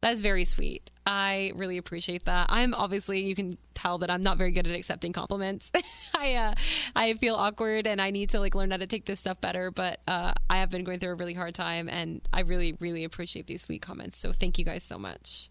That 0.00 0.12
is 0.12 0.20
very 0.20 0.44
sweet. 0.44 0.90
I 1.06 1.52
really 1.56 1.76
appreciate 1.76 2.26
that. 2.26 2.46
I'm 2.50 2.72
obviously 2.72 3.20
you 3.20 3.34
can 3.34 3.58
tell 3.74 3.98
that 3.98 4.10
I'm 4.10 4.22
not 4.22 4.38
very 4.38 4.52
good 4.52 4.66
at 4.66 4.74
accepting 4.74 5.12
compliments. 5.12 5.72
I 6.14 6.34
uh, 6.34 6.54
I 6.94 7.14
feel 7.14 7.34
awkward 7.34 7.86
and 7.86 8.00
I 8.00 8.10
need 8.10 8.30
to 8.30 8.40
like 8.40 8.54
learn 8.54 8.70
how 8.70 8.76
to 8.76 8.86
take 8.86 9.06
this 9.06 9.18
stuff 9.18 9.40
better. 9.40 9.70
But 9.72 10.00
uh, 10.06 10.34
I 10.48 10.58
have 10.58 10.70
been 10.70 10.84
going 10.84 11.00
through 11.00 11.12
a 11.12 11.16
really 11.16 11.34
hard 11.34 11.54
time 11.54 11.88
and 11.88 12.20
I 12.32 12.40
really 12.40 12.76
really 12.78 13.04
appreciate 13.04 13.46
these 13.48 13.62
sweet 13.62 13.82
comments. 13.82 14.18
So 14.18 14.32
thank 14.32 14.58
you 14.58 14.64
guys 14.64 14.84
so 14.84 14.98
much. 14.98 15.50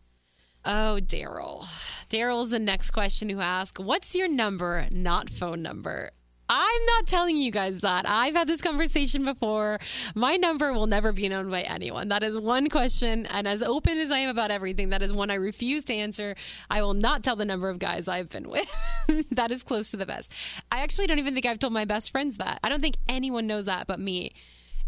Oh, 0.63 0.99
Daryl. 1.01 1.65
Daryl's 2.09 2.49
the 2.49 2.59
next 2.59 2.91
question 2.91 3.29
who 3.29 3.41
asks, 3.41 3.79
"What's 3.79 4.15
your 4.15 4.27
number? 4.29 4.87
Not 4.91 5.29
phone 5.29 5.61
number." 5.61 6.11
I'm 6.49 6.85
not 6.85 7.05
telling 7.07 7.37
you 7.37 7.51
guys 7.51 7.81
that. 7.81 8.09
I've 8.09 8.35
had 8.35 8.47
this 8.47 8.61
conversation 8.61 9.25
before. 9.25 9.79
My 10.15 10.37
number 10.37 10.71
will 10.73 10.87
never 10.87 11.11
be 11.11 11.27
known 11.27 11.49
by 11.49 11.61
anyone. 11.63 12.07
That 12.07 12.23
is 12.23 12.39
one 12.39 12.69
question. 12.69 13.25
And 13.25 13.47
as 13.47 13.61
open 13.61 13.97
as 13.97 14.11
I 14.11 14.19
am 14.19 14.29
about 14.29 14.51
everything, 14.51 14.89
that 14.89 15.01
is 15.01 15.11
one 15.11 15.29
I 15.29 15.35
refuse 15.35 15.83
to 15.85 15.93
answer. 15.93 16.35
I 16.69 16.81
will 16.81 16.93
not 16.93 17.23
tell 17.23 17.35
the 17.35 17.45
number 17.45 17.69
of 17.69 17.79
guys 17.79 18.07
I've 18.07 18.29
been 18.29 18.49
with. 18.49 18.73
that 19.31 19.51
is 19.51 19.63
close 19.63 19.91
to 19.91 19.97
the 19.97 20.05
best. 20.05 20.31
I 20.71 20.79
actually 20.79 21.07
don't 21.07 21.19
even 21.19 21.33
think 21.33 21.45
I've 21.45 21.59
told 21.59 21.73
my 21.73 21.85
best 21.85 22.11
friends 22.11 22.37
that. 22.37 22.59
I 22.63 22.69
don't 22.69 22.81
think 22.81 22.95
anyone 23.09 23.45
knows 23.45 23.65
that 23.65 23.87
but 23.87 23.99
me. 23.99 24.31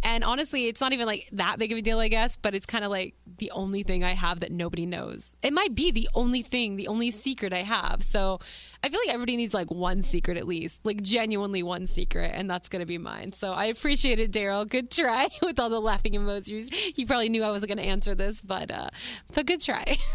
And 0.02 0.24
honestly, 0.24 0.68
it's 0.68 0.80
not 0.80 0.94
even 0.94 1.06
like 1.06 1.28
that 1.34 1.60
big 1.60 1.72
of 1.72 1.78
a 1.78 1.82
deal, 1.82 2.00
I 2.00 2.08
guess, 2.08 2.36
but 2.36 2.56
it's 2.56 2.66
kind 2.66 2.86
of 2.86 2.92
like 2.92 3.16
the 3.38 3.52
only 3.52 3.84
thing 3.84 4.04
I 4.04 4.14
have 4.14 4.40
that 4.40 4.52
nobody 4.52 4.86
knows. 4.86 5.36
It 5.44 5.52
might 5.52 5.76
be 5.76 5.92
the 5.92 6.10
only 6.14 6.42
thing, 6.42 6.78
the 6.78 6.88
only 6.88 7.12
secret 7.12 7.52
I 7.52 7.64
have. 7.64 8.02
So 8.02 8.40
I 8.84 8.90
feel 8.90 9.00
like 9.06 9.14
everybody 9.14 9.36
needs 9.36 9.54
like 9.54 9.70
one 9.70 10.02
secret 10.02 10.38
at 10.38 10.48
least, 10.48 10.80
like 10.86 11.02
genuinely 11.02 11.64
one 11.64 11.86
secret, 11.86 12.32
and 12.34 12.50
that's 12.50 12.70
going 12.70 12.80
to 12.80 12.86
be 12.86 12.98
mine. 12.98 13.34
So 13.34 13.52
I 13.52 13.66
appreciate 13.66 14.20
it, 14.20 14.32
Daryl. 14.32 14.68
Good 14.68 14.90
try 14.90 15.28
with 15.42 15.60
all 15.60 15.70
the 15.70 15.82
laughing 15.82 16.14
emojis. 16.14 16.98
You 16.98 17.06
probably 17.06 17.30
knew 17.30 17.44
I 17.44 17.52
wasn't 17.52 17.70
going 17.70 17.84
to 17.84 17.90
answer 17.90 18.16
this, 18.16 18.42
but, 18.42 18.72
uh, 18.72 18.90
but 19.34 19.46
good 19.46 19.62
try. 19.62 19.98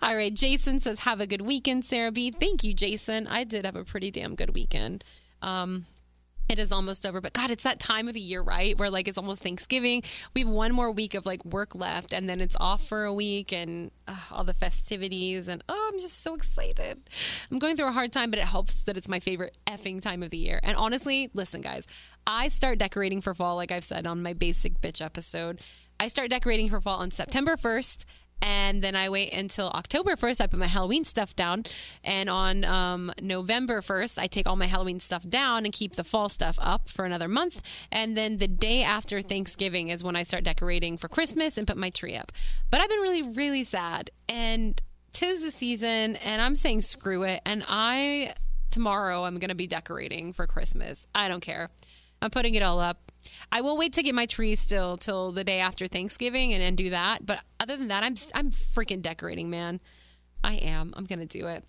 All 0.00 0.16
right, 0.16 0.32
Jason 0.32 0.80
says, 0.80 1.00
"Have 1.00 1.20
a 1.20 1.26
good 1.26 1.42
weekend, 1.42 1.84
Sarah 1.84 2.10
B." 2.10 2.30
Thank 2.30 2.64
you, 2.64 2.72
Jason. 2.72 3.26
I 3.26 3.44
did 3.44 3.66
have 3.66 3.76
a 3.76 3.84
pretty 3.84 4.10
damn 4.10 4.34
good 4.34 4.54
weekend. 4.54 5.04
Um, 5.42 5.84
it 6.48 6.58
is 6.58 6.72
almost 6.72 7.06
over 7.06 7.20
but 7.20 7.32
god 7.32 7.50
it's 7.50 7.62
that 7.62 7.78
time 7.78 8.08
of 8.08 8.14
the 8.14 8.20
year 8.20 8.42
right? 8.42 8.78
Where 8.78 8.90
like 8.90 9.08
it's 9.08 9.18
almost 9.18 9.42
thanksgiving. 9.42 10.02
We 10.34 10.42
have 10.42 10.50
one 10.50 10.72
more 10.72 10.90
week 10.90 11.14
of 11.14 11.26
like 11.26 11.44
work 11.44 11.74
left 11.74 12.12
and 12.12 12.28
then 12.28 12.40
it's 12.40 12.56
off 12.60 12.86
for 12.86 13.04
a 13.04 13.14
week 13.14 13.52
and 13.52 13.90
uh, 14.08 14.16
all 14.30 14.44
the 14.44 14.54
festivities 14.54 15.48
and 15.48 15.62
oh 15.68 15.90
i'm 15.92 15.98
just 15.98 16.22
so 16.22 16.34
excited. 16.34 16.98
I'm 17.50 17.58
going 17.58 17.76
through 17.76 17.88
a 17.88 17.92
hard 17.92 18.12
time 18.12 18.30
but 18.30 18.38
it 18.38 18.46
helps 18.46 18.82
that 18.84 18.96
it's 18.96 19.08
my 19.08 19.20
favorite 19.20 19.56
effing 19.66 20.00
time 20.00 20.22
of 20.22 20.30
the 20.30 20.38
year. 20.38 20.60
And 20.62 20.76
honestly 20.76 21.30
listen 21.34 21.60
guys 21.60 21.86
i 22.26 22.48
start 22.48 22.78
decorating 22.78 23.20
for 23.20 23.34
fall 23.34 23.56
like 23.56 23.72
i've 23.72 23.84
said 23.84 24.06
on 24.06 24.22
my 24.22 24.32
basic 24.32 24.80
bitch 24.80 25.04
episode. 25.04 25.60
I 26.00 26.08
start 26.08 26.30
decorating 26.30 26.68
for 26.68 26.80
fall 26.80 26.98
on 26.98 27.12
September 27.12 27.56
1st 27.56 28.04
and 28.42 28.82
then 28.82 28.96
I 28.96 29.08
wait 29.08 29.32
until 29.32 29.68
October 29.68 30.16
1st. 30.16 30.40
I 30.40 30.46
put 30.48 30.58
my 30.58 30.66
Halloween 30.66 31.04
stuff 31.04 31.36
down. 31.36 31.62
And 32.02 32.28
on 32.28 32.64
um, 32.64 33.12
November 33.22 33.80
1st, 33.80 34.18
I 34.18 34.26
take 34.26 34.48
all 34.48 34.56
my 34.56 34.66
Halloween 34.66 34.98
stuff 34.98 35.26
down 35.28 35.64
and 35.64 35.72
keep 35.72 35.94
the 35.94 36.02
fall 36.02 36.28
stuff 36.28 36.58
up 36.60 36.90
for 36.90 37.04
another 37.04 37.28
month. 37.28 37.62
And 37.92 38.16
then 38.16 38.38
the 38.38 38.48
day 38.48 38.82
after 38.82 39.22
Thanksgiving 39.22 39.88
is 39.88 40.02
when 40.02 40.16
I 40.16 40.24
start 40.24 40.42
decorating 40.42 40.96
for 40.96 41.06
Christmas 41.06 41.56
and 41.56 41.68
put 41.68 41.76
my 41.76 41.90
tree 41.90 42.16
up. 42.16 42.32
But 42.70 42.80
I've 42.80 42.88
been 42.88 43.00
really, 43.00 43.22
really 43.22 43.62
sad. 43.62 44.10
And 44.28 44.80
tis 45.12 45.42
the 45.42 45.52
season, 45.52 46.16
and 46.16 46.42
I'm 46.42 46.56
saying 46.56 46.80
screw 46.80 47.22
it. 47.22 47.42
And 47.46 47.64
I, 47.68 48.34
tomorrow, 48.70 49.24
I'm 49.24 49.38
going 49.38 49.50
to 49.50 49.54
be 49.54 49.68
decorating 49.68 50.32
for 50.32 50.48
Christmas. 50.48 51.06
I 51.14 51.28
don't 51.28 51.42
care. 51.42 51.70
I'm 52.20 52.30
putting 52.30 52.56
it 52.56 52.62
all 52.62 52.80
up. 52.80 53.11
I 53.50 53.60
will 53.60 53.76
wait 53.76 53.92
to 53.94 54.02
get 54.02 54.14
my 54.14 54.26
tree 54.26 54.54
still 54.54 54.96
till 54.96 55.32
the 55.32 55.44
day 55.44 55.60
after 55.60 55.86
Thanksgiving 55.86 56.52
and, 56.52 56.62
and 56.62 56.76
do 56.76 56.90
that. 56.90 57.24
But 57.26 57.40
other 57.60 57.76
than 57.76 57.88
that, 57.88 58.04
I'm 58.04 58.14
I'm 58.34 58.50
freaking 58.50 59.02
decorating, 59.02 59.50
man. 59.50 59.80
I 60.44 60.54
am. 60.54 60.92
I'm 60.96 61.04
gonna 61.04 61.26
do 61.26 61.46
it. 61.46 61.64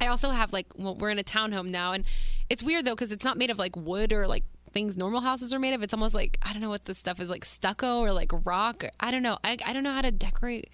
I 0.00 0.08
also 0.08 0.30
have 0.30 0.52
like 0.52 0.66
well, 0.76 0.96
we're 0.96 1.10
in 1.10 1.18
a 1.18 1.24
townhome 1.24 1.68
now, 1.68 1.92
and 1.92 2.04
it's 2.50 2.62
weird 2.62 2.84
though 2.84 2.94
because 2.94 3.12
it's 3.12 3.24
not 3.24 3.38
made 3.38 3.50
of 3.50 3.58
like 3.58 3.76
wood 3.76 4.12
or 4.12 4.26
like 4.26 4.44
things 4.72 4.96
normal 4.96 5.20
houses 5.20 5.54
are 5.54 5.58
made 5.58 5.72
of. 5.72 5.82
It's 5.82 5.94
almost 5.94 6.14
like 6.14 6.38
I 6.42 6.52
don't 6.52 6.62
know 6.62 6.68
what 6.68 6.84
this 6.84 6.98
stuff 6.98 7.20
is 7.20 7.30
like 7.30 7.44
stucco 7.44 8.00
or 8.00 8.12
like 8.12 8.30
rock. 8.44 8.84
Or, 8.84 8.90
I 9.00 9.10
don't 9.10 9.22
know. 9.22 9.38
I 9.44 9.56
I 9.64 9.72
don't 9.72 9.84
know 9.84 9.94
how 9.94 10.02
to 10.02 10.12
decorate 10.12 10.70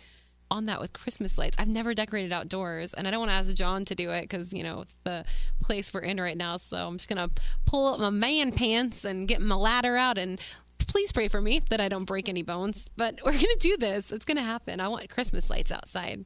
on 0.50 0.66
that 0.66 0.80
with 0.80 0.92
Christmas 0.92 1.38
lights. 1.38 1.56
I've 1.58 1.68
never 1.68 1.94
decorated 1.94 2.32
outdoors, 2.32 2.92
and 2.92 3.06
I 3.06 3.10
don't 3.10 3.20
want 3.20 3.30
to 3.30 3.36
ask 3.36 3.54
John 3.54 3.84
to 3.86 3.94
do 3.94 4.10
it 4.10 4.22
because 4.22 4.52
you 4.52 4.62
know 4.62 4.84
the 5.04 5.24
place 5.62 5.92
we're 5.92 6.00
in 6.00 6.20
right 6.20 6.36
now. 6.36 6.56
So 6.56 6.76
I'm 6.76 6.96
just 6.96 7.08
gonna 7.08 7.30
pull 7.66 7.86
up 7.86 8.00
my 8.00 8.10
man 8.10 8.52
pants 8.52 9.04
and 9.04 9.28
get 9.28 9.40
my 9.40 9.54
ladder 9.56 9.96
out 9.96 10.18
and. 10.18 10.40
Please 10.86 11.12
pray 11.12 11.28
for 11.28 11.40
me 11.40 11.60
that 11.70 11.80
I 11.80 11.88
don't 11.88 12.04
break 12.04 12.28
any 12.28 12.42
bones, 12.42 12.86
but 12.96 13.20
we're 13.24 13.30
gonna 13.32 13.46
do 13.60 13.76
this. 13.76 14.10
It's 14.10 14.24
gonna 14.24 14.42
happen. 14.42 14.80
I 14.80 14.88
want 14.88 15.08
Christmas 15.08 15.48
lights 15.48 15.70
outside. 15.70 16.24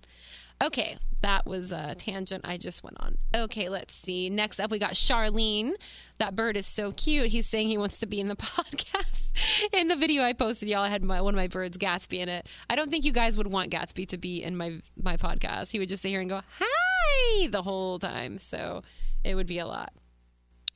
Okay, 0.65 0.97
that 1.21 1.45
was 1.47 1.73
a 1.73 1.95
tangent 1.95 2.49
I 2.49 2.57
just 2.57 2.83
went 2.83 2.97
on. 2.99 3.19
Okay, 3.35 3.69
let's 3.69 3.93
see. 3.93 4.31
Next 4.31 4.59
up, 4.61 4.71
we 4.71 4.79
got 4.79 4.93
Charlene. 4.93 5.73
That 6.19 6.35
bird 6.35 6.57
is 6.57 6.67
so 6.67 6.91
cute. 6.93 7.29
He's 7.29 7.47
saying 7.47 7.69
he 7.69 7.77
wants 7.77 7.99
to 7.99 8.07
be 8.07 8.19
in 8.19 8.29
the 8.29 8.37
podcast. 8.37 9.29
in 9.75 9.89
the 9.89 9.97
video 9.97 10.23
I 10.23 10.33
posted, 10.33 10.71
y'all 10.71 10.83
I 10.85 10.89
had 10.89 11.03
my, 11.03 11.21
one 11.21 11.35
of 11.35 11.37
my 11.37 11.49
birds, 11.49 11.77
Gatsby, 11.77 12.19
in 12.19 12.31
it. 12.31 12.49
I 12.71 12.77
don't 12.77 12.91
think 12.91 13.05
you 13.05 13.13
guys 13.13 13.37
would 13.37 13.53
want 13.53 13.71
Gatsby 13.71 14.09
to 14.09 14.17
be 14.17 14.43
in 14.43 14.57
my 14.57 14.81
my 15.03 15.19
podcast. 15.19 15.71
He 15.71 15.79
would 15.79 15.91
just 15.91 16.03
sit 16.03 16.09
here 16.09 16.21
and 16.21 16.31
go 16.31 16.41
hi 16.59 17.47
the 17.49 17.61
whole 17.63 17.99
time, 17.99 18.39
so 18.39 18.83
it 19.23 19.35
would 19.35 19.47
be 19.47 19.59
a 19.59 19.67
lot. 19.67 19.93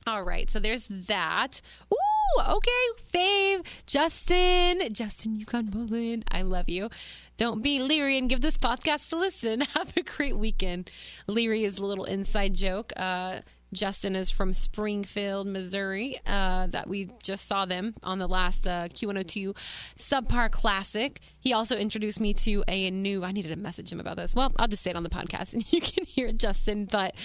All 0.07 0.23
right, 0.23 0.49
so 0.49 0.59
there's 0.59 0.87
that. 0.89 1.61
Ooh, 1.93 2.41
okay, 2.41 2.69
fave, 3.13 3.65
Justin, 3.85 4.93
Justin 4.93 5.35
Yukon 5.35 5.69
Mullen, 5.73 6.23
I 6.31 6.41
love 6.41 6.69
you. 6.69 6.89
Don't 7.37 7.61
be 7.61 7.79
leery 7.79 8.17
and 8.17 8.29
give 8.29 8.41
this 8.41 8.57
podcast 8.57 9.13
a 9.13 9.15
listen. 9.15 9.61
Have 9.75 9.93
a 9.95 10.01
great 10.01 10.37
weekend. 10.37 10.89
Leery 11.27 11.63
is 11.63 11.79
a 11.79 11.85
little 11.85 12.05
inside 12.05 12.53
joke. 12.53 12.91
Uh, 12.97 13.39
Justin 13.71 14.15
is 14.15 14.31
from 14.31 14.51
Springfield, 14.51 15.47
Missouri. 15.47 16.19
Uh, 16.25 16.67
that 16.67 16.87
we 16.87 17.09
just 17.23 17.47
saw 17.47 17.65
them 17.65 17.93
on 18.03 18.19
the 18.19 18.27
last 18.27 18.67
uh, 18.67 18.87
Q102 18.87 19.55
Subpar 19.95 20.49
Classic. 20.51 21.19
He 21.39 21.53
also 21.53 21.77
introduced 21.77 22.19
me 22.19 22.33
to 22.33 22.63
a 22.67 22.89
new. 22.89 23.23
I 23.23 23.31
needed 23.31 23.49
to 23.49 23.55
message 23.55 23.91
him 23.91 23.99
about 23.99 24.17
this. 24.17 24.33
Well, 24.33 24.51
I'll 24.57 24.67
just 24.67 24.83
say 24.83 24.89
it 24.89 24.95
on 24.95 25.03
the 25.03 25.09
podcast, 25.09 25.53
and 25.53 25.63
you 25.73 25.81
can 25.81 26.05
hear 26.05 26.27
it, 26.27 26.37
Justin. 26.37 26.85
But 26.85 27.15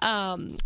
um, 0.00 0.56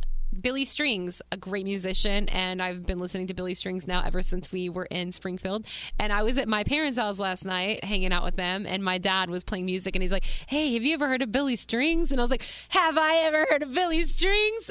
Billy 0.41 0.65
Strings, 0.65 1.23
a 1.33 1.37
great 1.37 1.65
musician, 1.65 2.29
and 2.29 2.63
I've 2.63 2.87
been 2.87 2.99
listening 2.99 3.27
to 3.29 3.35
Billy 3.35 3.55
Strings 3.55 3.87
now 3.87 4.03
ever 4.05 4.23
since 4.23 4.53
we 4.53 4.69
were 4.69 4.87
in 4.87 5.13
Springfield. 5.13 5.67
And 5.99 6.13
I 6.13 6.23
was 6.23 6.39
at 6.39 6.49
my 6.49 6.65
parents' 6.65 6.99
house 6.99 7.19
last 7.19 7.45
night 7.45 7.85
hanging 7.85 8.13
out 8.13 8.25
with 8.25 8.37
them, 8.37 8.67
and 8.67 8.85
my 8.85 8.99
dad 8.99 9.31
was 9.31 9.45
playing 9.45 9.67
music, 9.67 9.95
and 9.95 10.03
he's 10.03 10.13
like, 10.13 10.25
"Hey, 10.47 10.75
have 10.75 10.83
you 10.83 10.95
ever 10.95 11.09
heard 11.09 11.23
of 11.23 11.33
Billy 11.33 11.57
Strings?" 11.57 12.11
And 12.11 12.21
I 12.21 12.25
was 12.25 12.31
like, 12.31 12.43
"Have 12.71 12.99
I 12.99 13.17
ever 13.17 13.47
heard 13.51 13.63
of 13.63 13.73
Billy 13.73 14.05
Strings?" 14.05 14.71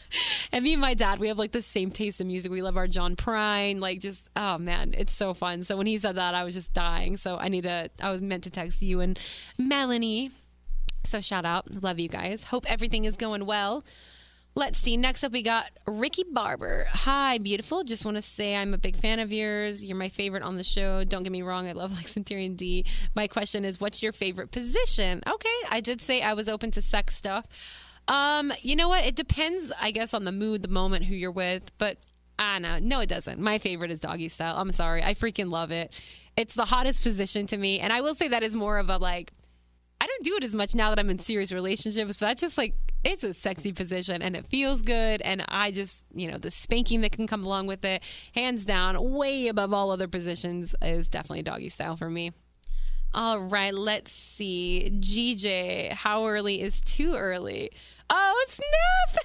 and 0.52 0.64
me 0.64 0.72
and 0.72 0.80
my 0.80 0.94
dad, 0.94 1.18
we 1.18 1.28
have 1.28 1.38
like 1.38 1.52
the 1.52 1.62
same 1.62 1.90
taste 1.90 2.20
in 2.20 2.26
music. 2.26 2.50
We 2.50 2.62
love 2.62 2.76
our 2.76 2.88
John 2.88 3.16
Prine, 3.16 3.80
like 3.80 4.00
just 4.00 4.28
oh 4.36 4.58
man, 4.58 4.94
it's 4.96 5.12
so 5.12 5.34
fun. 5.34 5.62
So 5.64 5.76
when 5.76 5.86
he 5.86 5.98
said 5.98 6.16
that, 6.16 6.34
I 6.34 6.44
was 6.44 6.54
just 6.54 6.72
dying. 6.72 7.16
So 7.16 7.36
I 7.36 7.48
need 7.48 7.62
to. 7.62 7.90
I 8.00 8.10
was 8.10 8.22
meant 8.22 8.44
to 8.44 8.50
text 8.50 8.82
you 8.82 9.00
and 9.00 9.18
Melanie. 9.58 10.30
So 11.04 11.20
shout 11.20 11.44
out, 11.44 11.82
love 11.82 11.98
you 11.98 12.08
guys. 12.08 12.44
Hope 12.44 12.70
everything 12.70 13.04
is 13.04 13.16
going 13.16 13.44
well. 13.44 13.84
Let's 14.54 14.78
see. 14.78 14.98
Next 14.98 15.24
up, 15.24 15.32
we 15.32 15.42
got 15.42 15.70
Ricky 15.86 16.24
Barber. 16.30 16.86
Hi, 16.90 17.38
beautiful. 17.38 17.84
Just 17.84 18.04
want 18.04 18.18
to 18.18 18.22
say 18.22 18.54
I'm 18.54 18.74
a 18.74 18.78
big 18.78 18.96
fan 18.96 19.18
of 19.18 19.32
yours. 19.32 19.82
You're 19.82 19.96
my 19.96 20.10
favorite 20.10 20.42
on 20.42 20.58
the 20.58 20.64
show. 20.64 21.04
Don't 21.04 21.22
get 21.22 21.32
me 21.32 21.40
wrong. 21.40 21.66
I 21.66 21.72
love 21.72 21.92
like 21.96 22.06
Centurion 22.06 22.54
D. 22.54 22.84
My 23.16 23.26
question 23.26 23.64
is, 23.64 23.80
what's 23.80 24.02
your 24.02 24.12
favorite 24.12 24.50
position? 24.50 25.22
Okay, 25.26 25.48
I 25.70 25.80
did 25.80 26.02
say 26.02 26.20
I 26.20 26.34
was 26.34 26.50
open 26.50 26.70
to 26.72 26.82
sex 26.82 27.16
stuff. 27.16 27.46
Um, 28.08 28.52
you 28.60 28.76
know 28.76 28.90
what? 28.90 29.06
It 29.06 29.14
depends, 29.14 29.72
I 29.80 29.90
guess, 29.90 30.12
on 30.12 30.24
the 30.24 30.32
mood, 30.32 30.60
the 30.60 30.68
moment, 30.68 31.06
who 31.06 31.14
you're 31.14 31.30
with. 31.30 31.72
But 31.78 32.04
I 32.38 32.58
know. 32.58 32.78
No, 32.78 33.00
it 33.00 33.08
doesn't. 33.08 33.40
My 33.40 33.56
favorite 33.56 33.90
is 33.90 34.00
doggy 34.00 34.28
style. 34.28 34.56
I'm 34.58 34.70
sorry. 34.70 35.02
I 35.02 35.14
freaking 35.14 35.50
love 35.50 35.70
it. 35.70 35.90
It's 36.36 36.54
the 36.54 36.66
hottest 36.66 37.02
position 37.02 37.46
to 37.46 37.56
me, 37.56 37.80
and 37.80 37.90
I 37.90 38.02
will 38.02 38.14
say 38.14 38.28
that 38.28 38.42
is 38.42 38.54
more 38.54 38.78
of 38.78 38.90
a 38.90 38.98
like. 38.98 39.32
I 39.98 40.06
don't 40.06 40.24
do 40.24 40.36
it 40.36 40.44
as 40.44 40.54
much 40.54 40.74
now 40.74 40.90
that 40.90 40.98
I'm 40.98 41.08
in 41.08 41.20
serious 41.20 41.52
relationships, 41.52 42.16
but 42.16 42.26
that's 42.26 42.40
just 42.42 42.58
like 42.58 42.74
it's 43.04 43.24
a 43.24 43.34
sexy 43.34 43.72
position 43.72 44.22
and 44.22 44.36
it 44.36 44.46
feels 44.46 44.82
good. 44.82 45.20
And 45.22 45.44
I 45.48 45.70
just, 45.70 46.04
you 46.12 46.30
know, 46.30 46.38
the 46.38 46.50
spanking 46.50 47.00
that 47.02 47.12
can 47.12 47.26
come 47.26 47.44
along 47.44 47.66
with 47.66 47.84
it, 47.84 48.02
hands 48.34 48.64
down, 48.64 49.12
way 49.12 49.48
above 49.48 49.72
all 49.72 49.90
other 49.90 50.08
positions, 50.08 50.74
is 50.82 51.08
definitely 51.08 51.42
doggy 51.42 51.68
style 51.68 51.96
for 51.96 52.10
me. 52.10 52.32
All 53.14 53.40
right, 53.40 53.74
let's 53.74 54.10
see. 54.10 54.90
GJ, 54.94 55.92
how 55.92 56.26
early 56.26 56.62
is 56.62 56.80
too 56.80 57.14
early? 57.14 57.70
Oh, 58.08 58.44
snap! 58.48 58.66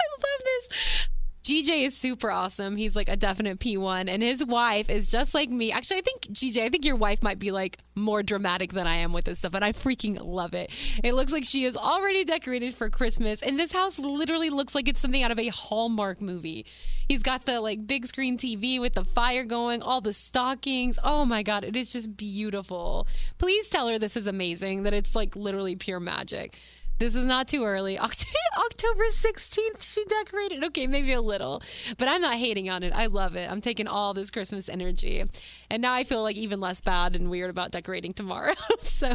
I 0.00 0.04
love 0.16 0.44
this. 0.44 1.08
GJ 1.48 1.86
is 1.86 1.96
super 1.96 2.30
awesome. 2.30 2.76
He's 2.76 2.94
like 2.94 3.08
a 3.08 3.16
definite 3.16 3.58
P1, 3.58 4.10
and 4.10 4.22
his 4.22 4.44
wife 4.44 4.90
is 4.90 5.10
just 5.10 5.32
like 5.32 5.48
me. 5.48 5.72
Actually, 5.72 5.96
I 5.96 6.02
think 6.02 6.20
GJ, 6.24 6.62
I 6.62 6.68
think 6.68 6.84
your 6.84 6.94
wife 6.94 7.22
might 7.22 7.38
be 7.38 7.52
like 7.52 7.78
more 7.94 8.22
dramatic 8.22 8.74
than 8.74 8.86
I 8.86 8.96
am 8.96 9.14
with 9.14 9.24
this 9.24 9.38
stuff, 9.38 9.54
and 9.54 9.64
I 9.64 9.72
freaking 9.72 10.22
love 10.22 10.52
it. 10.52 10.70
It 11.02 11.14
looks 11.14 11.32
like 11.32 11.46
she 11.46 11.64
is 11.64 11.74
already 11.74 12.24
decorated 12.24 12.74
for 12.74 12.90
Christmas, 12.90 13.40
and 13.40 13.58
this 13.58 13.72
house 13.72 13.98
literally 13.98 14.50
looks 14.50 14.74
like 14.74 14.88
it's 14.88 15.00
something 15.00 15.22
out 15.22 15.30
of 15.30 15.38
a 15.38 15.48
Hallmark 15.48 16.20
movie. 16.20 16.66
He's 17.08 17.22
got 17.22 17.46
the 17.46 17.62
like 17.62 17.86
big 17.86 18.04
screen 18.04 18.36
TV 18.36 18.78
with 18.78 18.92
the 18.92 19.04
fire 19.04 19.44
going, 19.44 19.80
all 19.80 20.02
the 20.02 20.12
stockings. 20.12 20.98
Oh 21.02 21.24
my 21.24 21.42
god, 21.42 21.64
it 21.64 21.76
is 21.76 21.90
just 21.90 22.14
beautiful. 22.14 23.06
Please 23.38 23.70
tell 23.70 23.88
her 23.88 23.98
this 23.98 24.18
is 24.18 24.26
amazing, 24.26 24.82
that 24.82 24.92
it's 24.92 25.16
like 25.16 25.34
literally 25.34 25.76
pure 25.76 25.98
magic. 25.98 26.58
This 26.98 27.14
is 27.14 27.24
not 27.24 27.48
too 27.48 27.64
early. 27.64 27.98
October 27.98 29.04
16th, 29.04 29.82
she 29.82 30.04
decorated. 30.04 30.64
Okay, 30.64 30.86
maybe 30.86 31.12
a 31.12 31.20
little, 31.20 31.62
but 31.96 32.08
I'm 32.08 32.20
not 32.20 32.36
hating 32.36 32.68
on 32.70 32.82
it. 32.82 32.92
I 32.92 33.06
love 33.06 33.36
it. 33.36 33.50
I'm 33.50 33.60
taking 33.60 33.86
all 33.86 34.14
this 34.14 34.30
Christmas 34.30 34.68
energy. 34.68 35.24
And 35.70 35.82
now 35.82 35.94
I 35.94 36.04
feel 36.04 36.22
like 36.22 36.36
even 36.36 36.60
less 36.60 36.80
bad 36.80 37.14
and 37.14 37.30
weird 37.30 37.50
about 37.50 37.70
decorating 37.70 38.14
tomorrow. 38.14 38.54
so, 38.80 39.14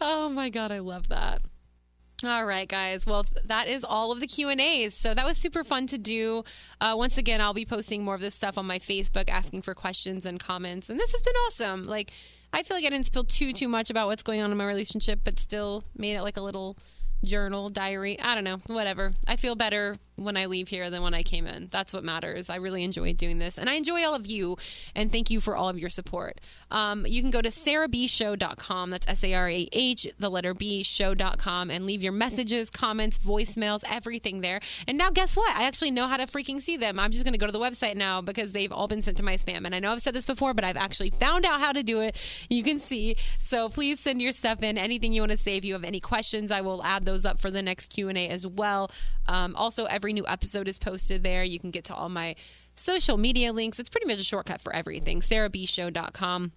oh 0.00 0.28
my 0.28 0.50
God, 0.50 0.72
I 0.72 0.80
love 0.80 1.08
that. 1.08 1.42
All 2.22 2.46
right, 2.46 2.68
guys. 2.68 3.06
Well, 3.06 3.26
that 3.44 3.68
is 3.68 3.84
all 3.84 4.10
of 4.10 4.20
the 4.20 4.26
Q 4.26 4.48
and 4.48 4.60
A's. 4.60 4.94
So 4.94 5.12
that 5.12 5.26
was 5.26 5.36
super 5.36 5.62
fun 5.62 5.86
to 5.88 5.98
do. 5.98 6.44
Uh, 6.80 6.94
once 6.96 7.18
again, 7.18 7.40
I'll 7.40 7.54
be 7.54 7.66
posting 7.66 8.04
more 8.04 8.14
of 8.14 8.20
this 8.20 8.34
stuff 8.34 8.56
on 8.56 8.66
my 8.66 8.78
Facebook, 8.78 9.28
asking 9.28 9.62
for 9.62 9.74
questions 9.74 10.24
and 10.24 10.40
comments. 10.40 10.88
And 10.88 10.98
this 10.98 11.12
has 11.12 11.22
been 11.22 11.34
awesome. 11.46 11.84
Like, 11.84 12.12
I 12.52 12.62
feel 12.62 12.76
like 12.76 12.86
I 12.86 12.90
didn't 12.90 13.06
spill 13.06 13.24
too 13.24 13.52
too 13.52 13.68
much 13.68 13.90
about 13.90 14.06
what's 14.06 14.22
going 14.22 14.40
on 14.40 14.50
in 14.50 14.56
my 14.56 14.66
relationship, 14.66 15.20
but 15.24 15.38
still 15.38 15.84
made 15.96 16.14
it 16.14 16.22
like 16.22 16.36
a 16.36 16.40
little 16.40 16.78
journal, 17.24 17.68
diary, 17.68 18.20
I 18.20 18.34
don't 18.34 18.44
know, 18.44 18.60
whatever. 18.66 19.12
I 19.26 19.36
feel 19.36 19.54
better 19.54 19.96
when 20.16 20.36
I 20.36 20.46
leave 20.46 20.68
here 20.68 20.90
than 20.90 21.02
when 21.02 21.14
I 21.14 21.22
came 21.22 21.46
in. 21.46 21.68
That's 21.70 21.92
what 21.92 22.04
matters. 22.04 22.48
I 22.48 22.56
really 22.56 22.84
enjoy 22.84 23.12
doing 23.14 23.38
this. 23.38 23.58
And 23.58 23.68
I 23.68 23.74
enjoy 23.74 24.04
all 24.04 24.14
of 24.14 24.26
you. 24.26 24.56
And 24.94 25.10
thank 25.10 25.30
you 25.30 25.40
for 25.40 25.56
all 25.56 25.68
of 25.68 25.78
your 25.78 25.90
support. 25.90 26.40
Um, 26.70 27.04
you 27.06 27.20
can 27.20 27.30
go 27.30 27.42
to 27.42 27.48
sarahbshow.com. 27.48 28.90
That's 28.90 29.08
S 29.08 29.24
A 29.24 29.34
R 29.34 29.48
A 29.48 29.68
H, 29.72 30.06
the 30.18 30.30
letter 30.30 30.54
B, 30.54 30.82
show.com, 30.82 31.70
and 31.70 31.86
leave 31.86 32.02
your 32.02 32.12
messages, 32.12 32.70
comments, 32.70 33.18
voicemails, 33.18 33.82
everything 33.90 34.40
there. 34.40 34.60
And 34.86 34.96
now, 34.96 35.10
guess 35.10 35.36
what? 35.36 35.54
I 35.56 35.64
actually 35.64 35.90
know 35.90 36.06
how 36.06 36.16
to 36.16 36.26
freaking 36.26 36.60
see 36.60 36.76
them. 36.76 36.98
I'm 36.98 37.10
just 37.10 37.24
going 37.24 37.32
to 37.32 37.38
go 37.38 37.46
to 37.46 37.52
the 37.52 37.58
website 37.58 37.96
now 37.96 38.20
because 38.20 38.52
they've 38.52 38.72
all 38.72 38.88
been 38.88 39.02
sent 39.02 39.16
to 39.18 39.24
my 39.24 39.34
spam. 39.34 39.64
And 39.64 39.74
I 39.74 39.80
know 39.80 39.92
I've 39.92 40.02
said 40.02 40.14
this 40.14 40.26
before, 40.26 40.54
but 40.54 40.64
I've 40.64 40.76
actually 40.76 41.10
found 41.10 41.44
out 41.44 41.60
how 41.60 41.72
to 41.72 41.82
do 41.82 42.00
it. 42.00 42.16
You 42.48 42.62
can 42.62 42.78
see. 42.78 43.16
So 43.38 43.68
please 43.68 44.00
send 44.00 44.22
your 44.22 44.32
stuff 44.32 44.62
in. 44.62 44.78
Anything 44.78 45.12
you 45.12 45.22
want 45.22 45.32
to 45.32 45.38
say. 45.38 45.56
If 45.56 45.64
you 45.64 45.72
have 45.72 45.84
any 45.84 46.00
questions, 46.00 46.52
I 46.52 46.60
will 46.60 46.82
add 46.84 47.04
those 47.04 47.24
up 47.24 47.38
for 47.38 47.50
the 47.50 47.62
next 47.62 47.86
Q&A 47.86 48.28
as 48.28 48.46
well. 48.46 48.90
Um, 49.26 49.56
also, 49.56 49.84
every 49.86 50.03
new 50.12 50.26
episode 50.26 50.68
is 50.68 50.78
posted 50.78 51.22
there. 51.22 51.44
You 51.44 51.58
can 51.58 51.70
get 51.70 51.84
to 51.84 51.94
all 51.94 52.08
my 52.08 52.36
social 52.74 53.16
media 53.16 53.52
links. 53.52 53.78
It's 53.78 53.90
pretty 53.90 54.06
much 54.06 54.18
a 54.18 54.24
shortcut 54.24 54.60
for 54.60 54.74
everything. 54.74 55.20
SarahBShow.com. 55.20 56.52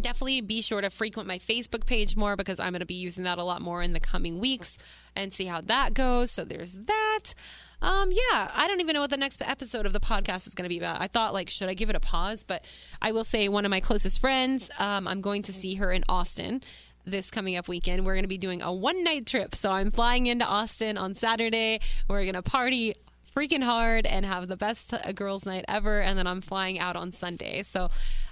Definitely 0.00 0.40
be 0.40 0.60
sure 0.60 0.80
to 0.80 0.90
frequent 0.90 1.28
my 1.28 1.38
Facebook 1.38 1.86
page 1.86 2.16
more 2.16 2.34
because 2.34 2.58
I'm 2.58 2.72
going 2.72 2.80
to 2.80 2.86
be 2.86 2.94
using 2.94 3.24
that 3.24 3.38
a 3.38 3.44
lot 3.44 3.62
more 3.62 3.80
in 3.80 3.92
the 3.92 4.00
coming 4.00 4.40
weeks 4.40 4.76
and 5.14 5.32
see 5.32 5.44
how 5.44 5.60
that 5.62 5.94
goes. 5.94 6.32
So 6.32 6.44
there's 6.44 6.72
that. 6.72 7.34
Um, 7.80 8.10
yeah, 8.10 8.50
I 8.54 8.66
don't 8.66 8.80
even 8.80 8.94
know 8.94 9.02
what 9.02 9.10
the 9.10 9.16
next 9.16 9.42
episode 9.42 9.86
of 9.86 9.92
the 9.92 10.00
podcast 10.00 10.46
is 10.46 10.54
going 10.54 10.64
to 10.64 10.68
be 10.68 10.78
about. 10.78 11.00
I 11.00 11.06
thought, 11.06 11.32
like, 11.32 11.50
should 11.50 11.68
I 11.68 11.74
give 11.74 11.90
it 11.90 11.96
a 11.96 12.00
pause? 12.00 12.42
But 12.42 12.64
I 13.00 13.12
will 13.12 13.24
say, 13.24 13.48
one 13.48 13.64
of 13.64 13.70
my 13.70 13.80
closest 13.80 14.20
friends, 14.20 14.70
um, 14.78 15.06
I'm 15.06 15.20
going 15.20 15.42
to 15.42 15.52
see 15.52 15.74
her 15.74 15.92
in 15.92 16.02
Austin 16.08 16.62
this 17.04 17.30
coming 17.30 17.56
up 17.56 17.68
weekend. 17.68 18.04
We're 18.04 18.14
going 18.14 18.24
to 18.24 18.28
be 18.28 18.38
doing 18.38 18.62
a 18.62 18.72
one 18.72 19.04
night 19.04 19.26
trip. 19.26 19.54
So 19.54 19.70
I'm 19.70 19.90
flying 19.90 20.26
into 20.26 20.44
Austin 20.44 20.96
on 20.96 21.14
Saturday. 21.14 21.80
We're 22.08 22.22
going 22.22 22.34
to 22.34 22.42
party 22.42 22.94
freaking 23.34 23.64
hard 23.64 24.06
and 24.06 24.24
have 24.24 24.48
the 24.48 24.56
best 24.56 24.94
girls' 25.14 25.44
night 25.44 25.64
ever. 25.66 26.00
And 26.00 26.18
then 26.18 26.26
I'm 26.26 26.40
flying 26.40 26.78
out 26.78 26.96
on 26.96 27.12
Sunday. 27.12 27.62
So 27.62 27.88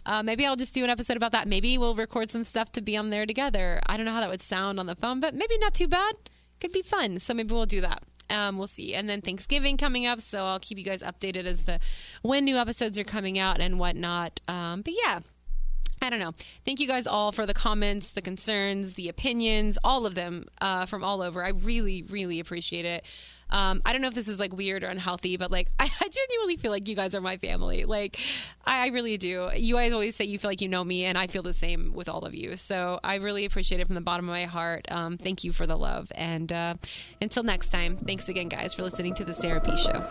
uh, 0.06 0.22
maybe 0.22 0.46
I'll 0.46 0.56
just 0.56 0.74
do 0.74 0.85
an 0.85 0.90
episode 0.90 1.16
about 1.16 1.32
that. 1.32 1.48
Maybe 1.48 1.76
we'll 1.76 1.94
record 1.94 2.30
some 2.30 2.44
stuff 2.44 2.70
to 2.72 2.80
be 2.80 2.96
on 2.96 3.11
there 3.11 3.26
together. 3.26 3.80
I 3.87 3.96
don't 3.96 4.06
know 4.06 4.12
how 4.12 4.20
that 4.20 4.30
would 4.30 4.42
sound 4.42 4.78
on 4.78 4.87
the 4.87 4.94
phone, 4.94 5.20
but 5.20 5.35
maybe 5.35 5.58
not 5.58 5.74
too 5.74 5.88
bad. 5.88 6.14
Could 6.61 6.72
be 6.72 6.82
fun. 6.82 7.18
So 7.18 7.35
maybe 7.35 7.52
we'll 7.52 7.66
do 7.66 7.80
that. 7.80 8.02
Um, 8.30 8.56
we'll 8.56 8.66
see. 8.66 8.94
And 8.94 9.08
then 9.08 9.20
Thanksgiving 9.20 9.76
coming 9.76 10.06
up, 10.06 10.20
so 10.20 10.46
I'll 10.46 10.61
keep 10.61 10.78
you 10.78 10.85
guys 10.85 11.02
updated 11.02 11.44
as 11.44 11.64
to 11.64 11.78
when 12.22 12.44
new 12.44 12.56
episodes 12.56 12.98
are 12.98 13.04
coming 13.04 13.38
out 13.38 13.61
and 13.61 13.78
whatnot. 13.78 14.40
Um, 14.48 14.80
but 14.82 14.94
yeah, 15.04 15.20
I 16.02 16.10
don't 16.10 16.18
know. 16.18 16.32
Thank 16.64 16.80
you 16.80 16.88
guys 16.88 17.06
all 17.06 17.30
for 17.30 17.46
the 17.46 17.54
comments, 17.54 18.10
the 18.10 18.22
concerns, 18.22 18.94
the 18.94 19.08
opinions, 19.08 19.78
all 19.84 20.04
of 20.04 20.16
them 20.16 20.46
uh, 20.60 20.84
from 20.84 21.04
all 21.04 21.22
over. 21.22 21.44
I 21.44 21.50
really, 21.50 22.02
really 22.02 22.40
appreciate 22.40 22.84
it. 22.84 23.04
Um, 23.50 23.82
I 23.84 23.92
don't 23.92 24.00
know 24.00 24.08
if 24.08 24.14
this 24.14 24.28
is 24.28 24.40
like 24.40 24.52
weird 24.52 24.82
or 24.82 24.88
unhealthy, 24.88 25.36
but 25.36 25.50
like 25.50 25.70
I, 25.78 25.84
I 25.84 26.08
genuinely 26.08 26.56
feel 26.56 26.72
like 26.72 26.88
you 26.88 26.96
guys 26.96 27.14
are 27.14 27.20
my 27.20 27.36
family. 27.36 27.84
Like 27.84 28.18
I, 28.64 28.84
I, 28.84 28.86
really 28.88 29.18
do. 29.18 29.50
You 29.54 29.76
guys 29.76 29.92
always 29.92 30.16
say 30.16 30.24
you 30.24 30.38
feel 30.38 30.50
like 30.50 30.62
you 30.62 30.68
know 30.68 30.82
me, 30.82 31.04
and 31.04 31.16
I 31.16 31.26
feel 31.26 31.42
the 31.42 31.52
same 31.52 31.92
with 31.92 32.08
all 32.08 32.24
of 32.24 32.34
you. 32.34 32.56
So 32.56 32.98
I 33.04 33.16
really 33.16 33.44
appreciate 33.44 33.80
it 33.80 33.86
from 33.86 33.94
the 33.94 34.00
bottom 34.00 34.26
of 34.28 34.32
my 34.32 34.46
heart. 34.46 34.86
Um, 34.90 35.18
thank 35.18 35.44
you 35.44 35.52
for 35.52 35.66
the 35.66 35.76
love, 35.76 36.10
and 36.14 36.50
uh, 36.50 36.74
until 37.20 37.42
next 37.42 37.68
time, 37.68 37.96
thanks 37.96 38.28
again, 38.28 38.48
guys, 38.48 38.74
for 38.74 38.82
listening 38.82 39.14
to 39.14 39.24
the 39.24 39.34
Sarah 39.34 39.60
Show. 39.76 40.02